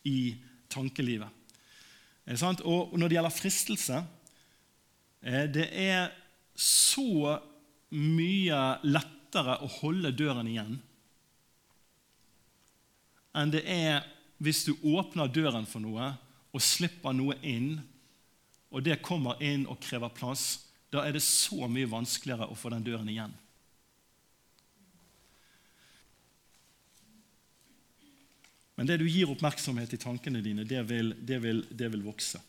[0.08, 0.36] i
[0.72, 1.30] tankelivet.
[2.68, 4.02] Og når det gjelder fristelse
[5.24, 6.10] eh, Det er
[6.60, 7.38] så
[7.96, 10.76] mye lettere å holde døren igjen
[13.38, 14.02] enn det er
[14.42, 16.10] hvis du åpner døren for noe
[16.56, 17.76] og slipper noe inn,
[18.74, 22.72] og det kommer inn og krever plass, da er det så mye vanskeligere å få
[22.74, 23.34] den døren igjen.
[28.78, 32.42] Men det du gir oppmerksomhet i tankene dine, det vil, det vil, det vil vokse.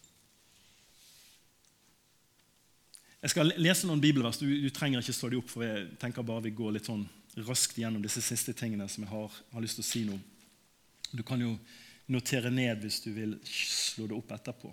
[3.19, 4.38] Jeg skal lese noen bibelvers.
[4.38, 7.07] Du, du, trenger ikke stå dem opp, for jeg tenker bare vi går litt sånn
[7.49, 10.21] raskt gjennom disse siste tingene som jeg har, har lyst til å si noe
[11.11, 11.55] du kan jo
[12.12, 14.73] notere ned hvis du vil slå det opp etterpå.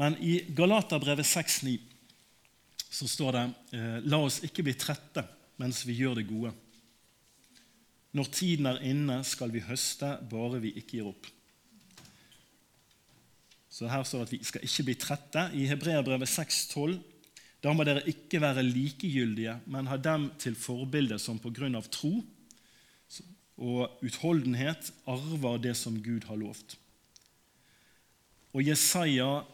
[0.00, 1.78] Men i Galaterbrevet 6,9
[2.94, 3.44] så står det
[3.78, 5.24] eh, La oss ikke bli trette
[5.58, 6.50] mens vi gjør det gode.
[8.14, 11.26] Når tiden er inne, skal vi høste, bare vi ikke gir opp.
[13.74, 15.48] Så Her står det at vi skal ikke bli trette.
[15.58, 17.00] I Hebreabrevet 6,12
[17.64, 21.88] da må dere ikke være likegyldige, men ha dem til forbilde som på grunn av
[21.88, 22.18] tro
[23.54, 26.76] og utholdenhet arver det som Gud har lovt.
[28.52, 29.44] Og Jesaja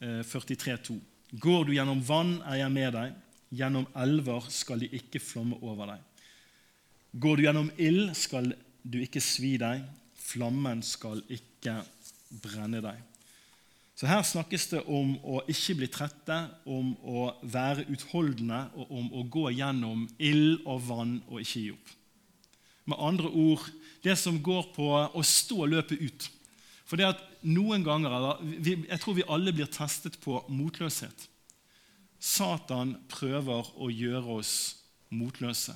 [0.00, 3.14] 43,2.: eh, Går du gjennom vann, er jeg med deg.
[3.50, 6.05] Gjennom elver skal de ikke flomme over deg.
[7.12, 8.50] Går du gjennom ild, skal
[8.82, 9.84] du ikke svi deg.
[10.26, 11.78] Flammen skal ikke
[12.42, 12.98] brenne deg.
[13.96, 16.36] Så Her snakkes det om å ikke bli trette,
[16.68, 21.70] om å være utholdende og om å gå gjennom ild og vann og ikke gi
[21.72, 21.94] opp.
[22.86, 23.64] Med andre ord
[24.04, 26.28] det som går på å stå løpet ut.
[26.86, 31.28] For det at noen ganger, Jeg tror vi alle blir testet på motløshet.
[32.20, 34.76] Satan prøver å gjøre oss
[35.10, 35.74] motløse.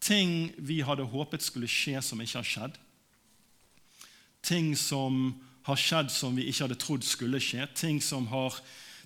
[0.00, 2.78] Ting vi hadde håpet skulle skje, som ikke har skjedd.
[4.42, 5.34] Ting som
[5.68, 7.66] har skjedd som vi ikke hadde trodd skulle skje.
[7.76, 8.56] Ting som har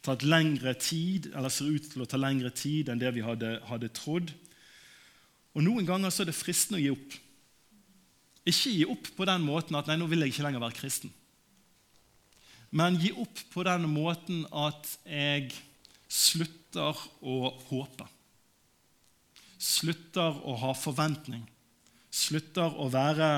[0.04, 3.56] tatt lengre tid, eller ser ut til å ta lengre tid enn det vi hadde,
[3.66, 4.30] hadde trodd.
[5.54, 7.18] Og Noen ganger så er det fristende å gi opp.
[8.44, 11.12] Ikke gi opp på den måten at 'nei, nå vil jeg ikke lenger være kristen'.
[12.70, 15.54] Men gi opp på den måten at jeg
[16.10, 18.06] slutter å håpe.
[19.64, 21.46] Slutter å ha forventning.
[22.12, 23.28] Slutter å være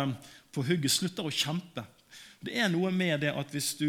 [0.54, 0.92] på hugget.
[0.92, 1.84] Slutter å kjempe.
[2.42, 3.88] Det er noe med det at hvis du,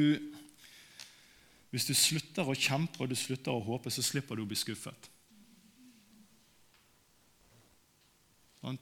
[1.73, 4.59] hvis du slutter å kjempe og du slutter å håpe, så slipper du å bli
[4.59, 5.09] skuffet.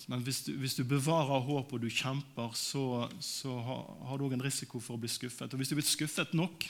[0.10, 4.34] Men hvis du, hvis du, bevarer håp og du kjemper, så, så har, du òg
[4.38, 5.52] en risiko for å bli skuffet.
[5.52, 6.66] Og Hvis du blir skuffet nok,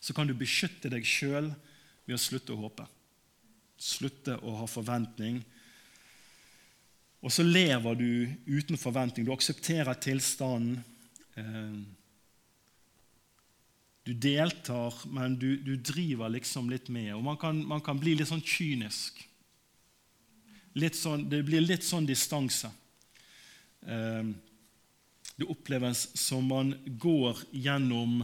[0.00, 1.50] så kan du beskytte deg sjøl
[2.06, 2.86] ved å slutte å håpe.
[3.76, 5.42] Slutte å ha forventning.
[7.24, 8.08] Og så lever du
[8.46, 9.24] uten forventning.
[9.24, 10.82] Du aksepterer tilstanden.
[11.40, 11.84] Eh,
[14.04, 17.14] Du deltar, men du, du driver liksom litt med.
[17.16, 19.22] Og man kan, man kan, bli litt sånn kynisk.
[20.76, 22.68] Litt sånn, det blir litt sånn distanse.
[23.80, 24.28] Eh,
[25.40, 28.20] det oppleves som man går gjennom,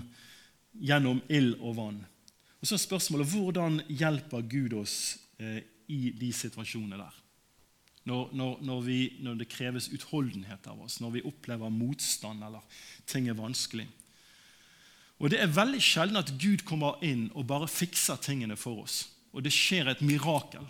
[0.77, 2.05] gjennom ild og vann.
[2.61, 7.17] Og Så er spørsmålet hvordan hjelper Gud oss eh, i de situasjonene der?
[8.09, 12.81] Når, når, når, vi, når, det kreves utholdenhet av oss, når vi opplever motstand eller
[13.11, 13.87] ting er vanskelig.
[15.21, 19.03] Og Det er veldig sjelden at Gud kommer inn og bare fikser tingene for oss.
[19.37, 20.65] Og det skjer et mirakel.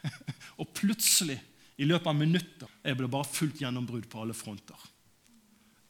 [0.60, 1.36] og plutselig,
[1.80, 4.88] i løpet av minutter, er det bare fullt gjennombrudd på alle fronter.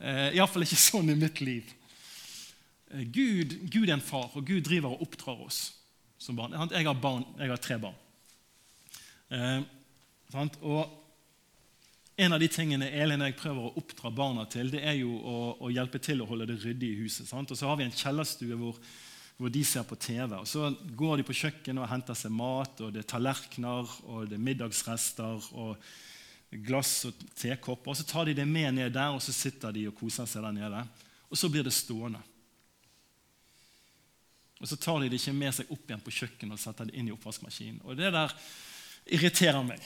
[0.01, 1.70] Eh, Iallfall ikke sånn i mitt liv.
[2.91, 5.62] Eh, Gud, Gud, er en far, og Gud driver og oppdrar oss
[6.20, 6.55] som barn.
[6.70, 7.99] Jeg har, barn, jeg har tre barn.
[9.30, 9.61] Eh,
[10.35, 10.97] og
[12.20, 15.14] En av de tingene Elin og jeg prøver å oppdra barna til, det er jo
[15.16, 17.24] å, å hjelpe til å holde det ryddig i huset.
[17.31, 17.49] Sant?
[17.49, 18.76] Og Så har vi en kjellerstue hvor,
[19.39, 20.35] hvor, de ser på TV.
[20.37, 20.68] og Så
[21.01, 24.45] går de på kjøkkenet og henter seg mat, og det er tallerkener og det er
[24.51, 25.89] middagsrester og
[26.68, 27.95] glass og tekopper.
[27.95, 30.45] og Så tar de det med ned der, og så sitter de og koser seg
[30.45, 30.85] der nede.
[31.31, 32.20] Og så blir det stående.
[34.61, 37.01] Og så tar de det ikke med seg opp igjen på kjøkkenet og setter det
[37.01, 37.81] inn i oppvaskmaskinen.
[37.89, 38.35] Og det der
[39.07, 39.80] irriterer meg.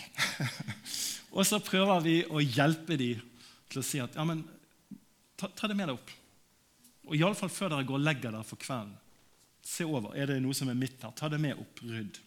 [1.36, 3.22] og så prøver vi å hjelpe dem
[3.70, 4.44] til å si at ja, men
[5.36, 6.12] ta, ta det med deg opp.
[7.08, 8.94] Og Iallfall før dere går og legger dere for kvelden.
[9.64, 10.12] Se over.
[10.16, 11.12] Er det noe som er mitt her?
[11.16, 11.82] Ta det med opp.
[11.84, 12.20] Rydd.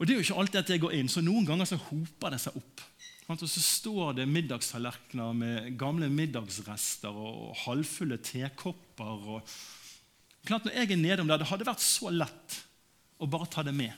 [0.00, 2.32] Og Det er jo ikke alltid at jeg går inn, så noen ganger så hoper
[2.32, 2.86] det seg opp.
[3.30, 9.28] Og så står det middagstallerkener med gamle middagsrester og halvfulle tekopper.
[9.36, 9.52] Og
[10.48, 12.58] klart Når jeg er nedom der, Det hadde vært så lett
[13.20, 13.92] å bare ta det med.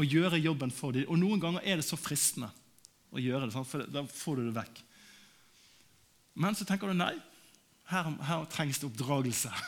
[0.00, 1.08] Og gjøre jobben for dem.
[1.12, 2.48] Og noen ganger er det så fristende
[3.10, 4.80] å gjøre det, for da får du det vekk.
[6.40, 7.12] Men så tenker du nei,
[7.90, 9.52] her, her trengs det oppdragelse.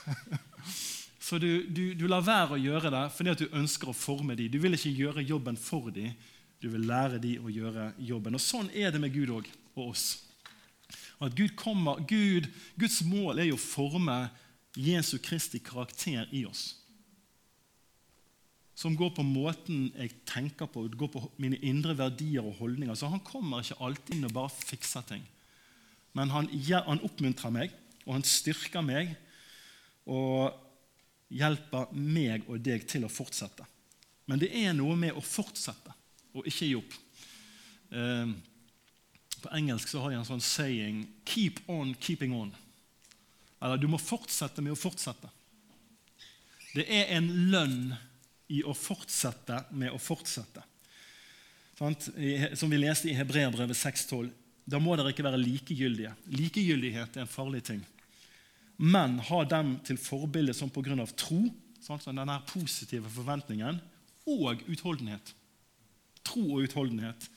[1.22, 4.34] Så du, du, du, lar være å gjøre det fordi at du ønsker å forme
[4.34, 4.50] dem.
[4.50, 6.16] Du vil ikke gjøre jobben for dem,
[6.58, 8.34] du vil lære dem å gjøre jobben.
[8.34, 9.46] Og Sånn er det med Gud òg,
[9.76, 10.06] og oss.
[11.22, 14.16] At Gud kommer, Gud, Guds mål er jo å forme
[14.74, 16.81] Jesu Kristi karakter i oss.
[18.74, 22.96] Som går på måten jeg tenker på, går på mine indre verdier og holdninger.
[22.96, 25.26] Så Han kommer ikke alltid inn og bare fikser ting.
[26.12, 27.72] Men han, han oppmuntrer meg,
[28.04, 29.14] og han styrker meg
[30.04, 30.52] og
[31.32, 33.64] hjelper meg og deg til å fortsette.
[34.28, 35.94] Men det er noe med å fortsette
[36.32, 36.96] og ikke gi opp.
[37.92, 38.34] Eh,
[39.42, 42.54] på engelsk så har de en sånn saying 'keep on keeping on'.
[43.60, 45.28] Eller du må fortsette med å fortsette.
[46.74, 47.94] Det er en lønn
[48.52, 50.62] i å fortsette med å fortsette.
[51.78, 54.30] Som vi leste i Hebreabrevet 6,12.
[54.68, 56.12] Da må dere ikke være likegyldige.
[56.30, 57.80] Likegyldighet er en farlig ting.
[58.78, 61.06] Men ha dem til forbilde som pga.
[61.16, 61.40] tro,
[61.82, 63.80] sånn, denne positive forventningen,
[64.30, 65.34] og utholdenhet
[66.26, 67.28] tro og utholdenhet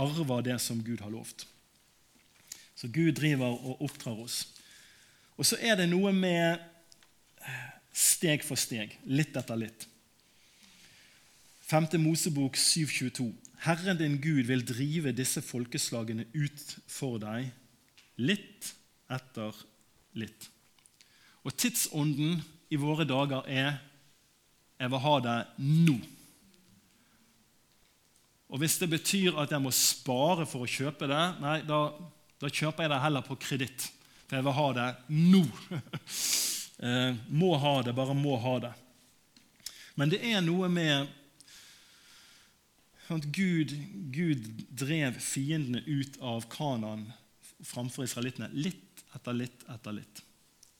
[0.00, 1.46] arver det som Gud har lovt.
[2.74, 4.46] Så Gud driver og oppdrar oss.
[5.36, 6.60] Og så er det noe med
[7.44, 9.86] eh, steg for steg, litt etter litt.
[11.70, 11.98] 5.
[12.02, 13.30] Mosebok 7,22.
[13.62, 17.52] Herren din Gud vil drive disse folkeslagene ut for deg,
[18.18, 18.72] litt
[19.06, 19.54] etter
[20.18, 20.48] litt.
[21.46, 22.40] Og tidsånden
[22.74, 23.78] i våre dager er
[24.80, 26.00] 'jeg vil ha det nå'.
[28.48, 31.92] Og Hvis det betyr at jeg må spare for å kjøpe det, nei, da,
[32.40, 33.92] da kjøper jeg det heller på kreditt.
[34.26, 35.44] For jeg vil ha det nå.
[36.86, 38.72] eh, må ha det, bare må ha det.
[39.94, 41.06] Men det er noe med
[43.10, 43.72] Gud,
[44.14, 47.08] Gud drev fiendene ut av Kanan
[47.66, 50.22] framfor israelittene litt etter litt etter litt.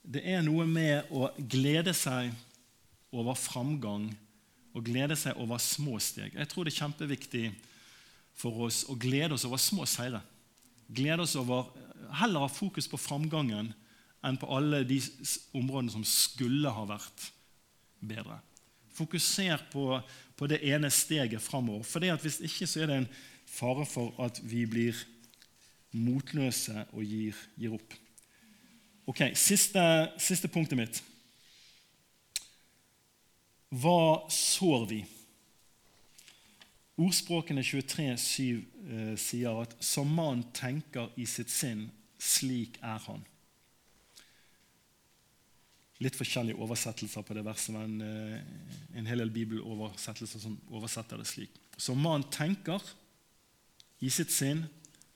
[0.01, 2.31] Det er noe med å glede seg
[3.11, 4.07] over framgang
[4.71, 6.31] og glede seg over små steg.
[6.33, 7.45] Jeg tror det er kjempeviktig
[8.39, 10.23] for oss å glede oss over små seire.
[10.87, 11.67] Glede oss over,
[12.11, 13.69] Heller ha fokus på framgangen
[14.25, 14.97] enn på alle de
[15.57, 17.27] områdene som skulle ha vært
[18.01, 18.39] bedre.
[18.91, 20.01] Fokuser på,
[20.41, 21.83] på det ene steget framover.
[21.85, 23.09] For hvis ikke så er det en
[23.45, 24.97] fare for at vi blir
[25.93, 27.93] motløse og gir, gir opp.
[29.05, 29.83] Ok, siste,
[30.17, 31.03] siste punktet mitt.
[33.69, 35.01] Hva sår vi?
[36.97, 43.30] Ordspråkene 23, 7 eh, sier at 'som man tenker i sitt sinn, slik er han'.
[46.01, 48.39] Litt forskjellige oversettelser på det verset, men eh,
[48.97, 51.59] en hel del bibeloversettelser som oversetter det slik.
[51.77, 52.81] Som mannen tenker
[54.01, 54.65] i sitt sinn,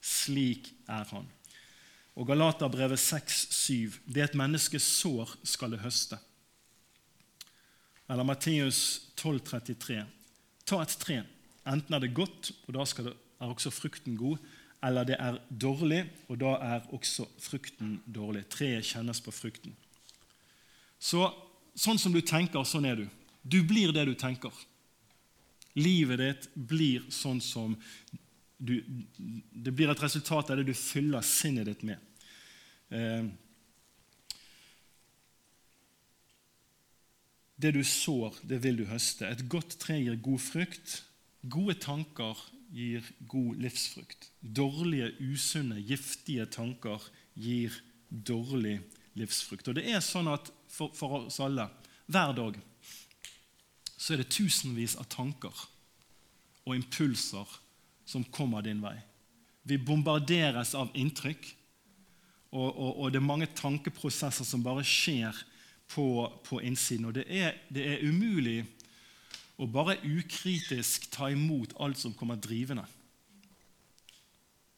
[0.06, 1.26] slik er han.
[2.16, 6.20] Og Galaterbrevet 6,7.: Det et menneske sår, skal det høste.
[8.10, 10.04] Eller Matteus 12,33.:
[10.66, 11.24] Ta et tre.
[11.66, 14.38] Enten er det godt, og da det, er også frukten god,
[14.84, 18.46] eller det er dårlig, og da er også frukten dårlig.
[18.54, 19.74] Treet kjennes på frukten.
[21.00, 21.28] Så
[21.76, 23.06] sånn som du tenker, sånn er du.
[23.44, 24.54] Du blir det du tenker.
[25.76, 27.76] Livet ditt blir sånn som
[28.58, 28.80] du,
[29.52, 32.00] Det blir et resultat av det du fyller sinnet ditt med.
[32.90, 33.28] Eh,
[37.60, 39.28] det du sår, det vil du høste.
[39.28, 40.96] Et godt tre gir god frukt.
[41.44, 42.40] Gode tanker
[42.72, 44.32] gir god livsfrukt.
[44.40, 47.04] Dårlige, usunne, giftige tanker
[47.36, 47.76] gir
[48.10, 48.80] dårlig
[49.20, 49.68] livsfrukt.
[49.68, 51.70] Og det er sånn at for, for oss alle,
[52.12, 52.60] hver dag,
[53.96, 55.66] så er det tusenvis av tanker
[56.66, 57.50] og impulser
[58.06, 58.98] som kommer din vei.
[59.66, 61.48] Vi bombarderes av inntrykk,
[62.54, 65.38] og, og, og det er mange tankeprosesser som bare skjer
[65.92, 66.06] på,
[66.46, 67.10] på innsiden.
[67.10, 68.60] Og det er, det er umulig
[69.58, 72.86] å bare ukritisk ta imot alt som kommer drivende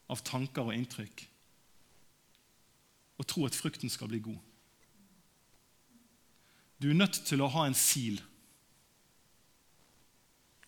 [0.07, 1.25] av tanker og inntrykk,
[3.17, 4.46] og tro at frukten skal bli god.
[6.81, 8.19] Du er nødt til å ha en sil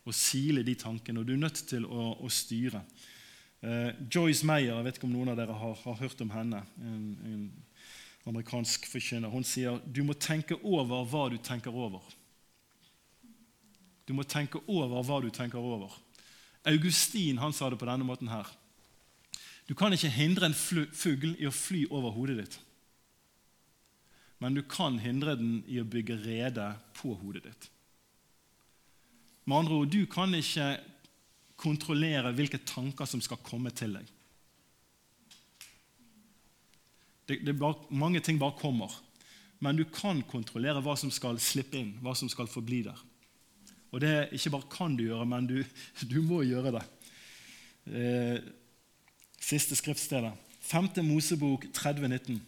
[0.10, 2.82] og sile de tankene, og du er nødt til å, å styre.
[3.62, 6.64] Uh, Joyce Meyer, jeg vet ikke om noen av dere har, har hørt om henne,
[6.82, 7.44] en, en
[8.30, 12.02] amerikansk forkynner, hun sier du må tenke over hva du tenker over.
[14.10, 15.94] Du må tenke over hva du tenker over.
[16.66, 18.50] Augustin han sa det på denne måten her.
[19.70, 22.58] Du kan ikke hindre en fugl i å fly over hodet ditt.
[24.40, 27.68] Men du kan hindre den i å bygge rede på hodet ditt.
[29.44, 30.70] Med andre ord, du kan ikke
[31.60, 34.16] kontrollere hvilke tanker som skal komme til deg.
[37.30, 38.94] Det, det bare, mange ting bare kommer.
[39.60, 43.02] Men du kan kontrollere hva som skal slippe inn, hva som skal forbli der.
[43.90, 45.58] Og det ikke bare kan du gjøre, men du,
[46.08, 46.86] du må gjøre det.
[47.90, 48.38] Eh,
[49.42, 50.32] siste skriftstedet.
[50.70, 50.92] 5.
[51.06, 52.40] Mosebok 3019.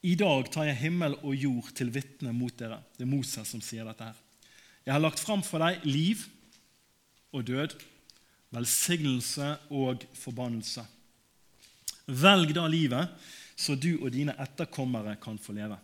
[0.00, 2.78] I dag tar jeg himmel og jord til vitne mot dere.
[2.96, 4.04] Det er Moses som sier dette.
[4.04, 4.16] her.
[4.86, 6.24] Jeg har lagt fram for deg liv
[7.36, 7.76] og død,
[8.50, 10.86] velsignelse og forbannelse.
[12.06, 13.12] Velg da livet,
[13.54, 15.76] så du og dine etterkommere kan få leve.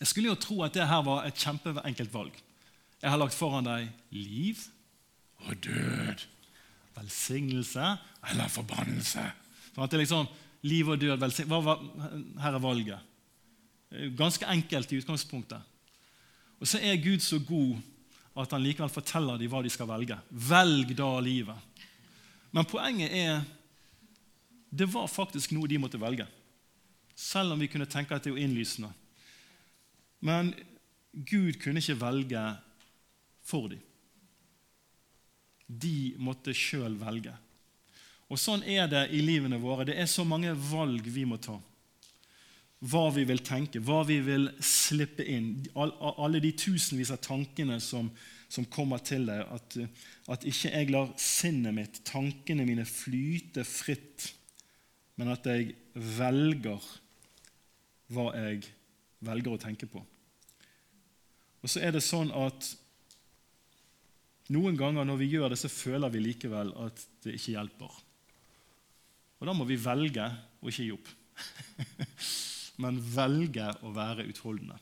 [0.00, 2.34] Jeg skulle jo tro at det her var et kjempeenkelt valg.
[3.00, 4.58] Jeg har lagt foran deg liv
[5.46, 6.26] og død.
[6.98, 7.94] Velsignelse
[8.30, 9.22] eller forbannelse.
[9.70, 10.26] Sånn at det liksom
[10.64, 11.18] liv og død,
[12.40, 12.98] Her er valget.
[14.16, 15.60] Ganske enkelt i utgangspunktet.
[16.60, 17.76] Og så er Gud så god
[18.36, 20.16] at han likevel forteller dem hva de skal velge.
[20.30, 21.56] Velg da livet.
[22.50, 23.44] Men poenget er
[24.74, 26.26] det var faktisk noe de måtte velge.
[27.14, 28.90] Selv om vi kunne tenke at det er innlysende.
[30.24, 30.50] Men
[31.14, 32.42] Gud kunne ikke velge
[33.46, 33.82] for dem.
[35.68, 37.36] De måtte sjøl velge.
[38.34, 39.86] Og Sånn er det i livene våre.
[39.86, 41.54] Det er så mange valg vi må ta.
[42.84, 45.52] Hva vi vil tenke, hva vi vil slippe inn.
[45.78, 48.08] Alle de tusenvis av tankene som,
[48.50, 49.44] som kommer til deg.
[49.54, 49.76] At,
[50.34, 54.32] at ikke jeg lar sinnet mitt, tankene mine, flyte fritt,
[55.14, 56.88] men at jeg velger
[58.12, 58.64] hva jeg
[59.24, 60.02] velger å tenke på.
[61.62, 62.66] Og så er det sånn at
[64.52, 68.02] noen ganger når vi gjør det, så føler vi likevel at det ikke hjelper.
[69.44, 70.24] Og Da må vi velge
[70.64, 71.08] å ikke gi opp,
[72.82, 74.78] men velge å være utholdende.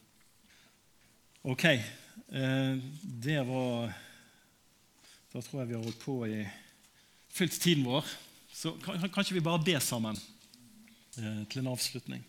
[1.50, 3.90] Ok, eh, det var
[5.32, 6.44] Da tror jeg vi har holdt på i
[7.34, 8.06] fylt tiden vår.
[8.54, 12.22] Så kan, ikke vi bare be sammen eh, til en avslutning?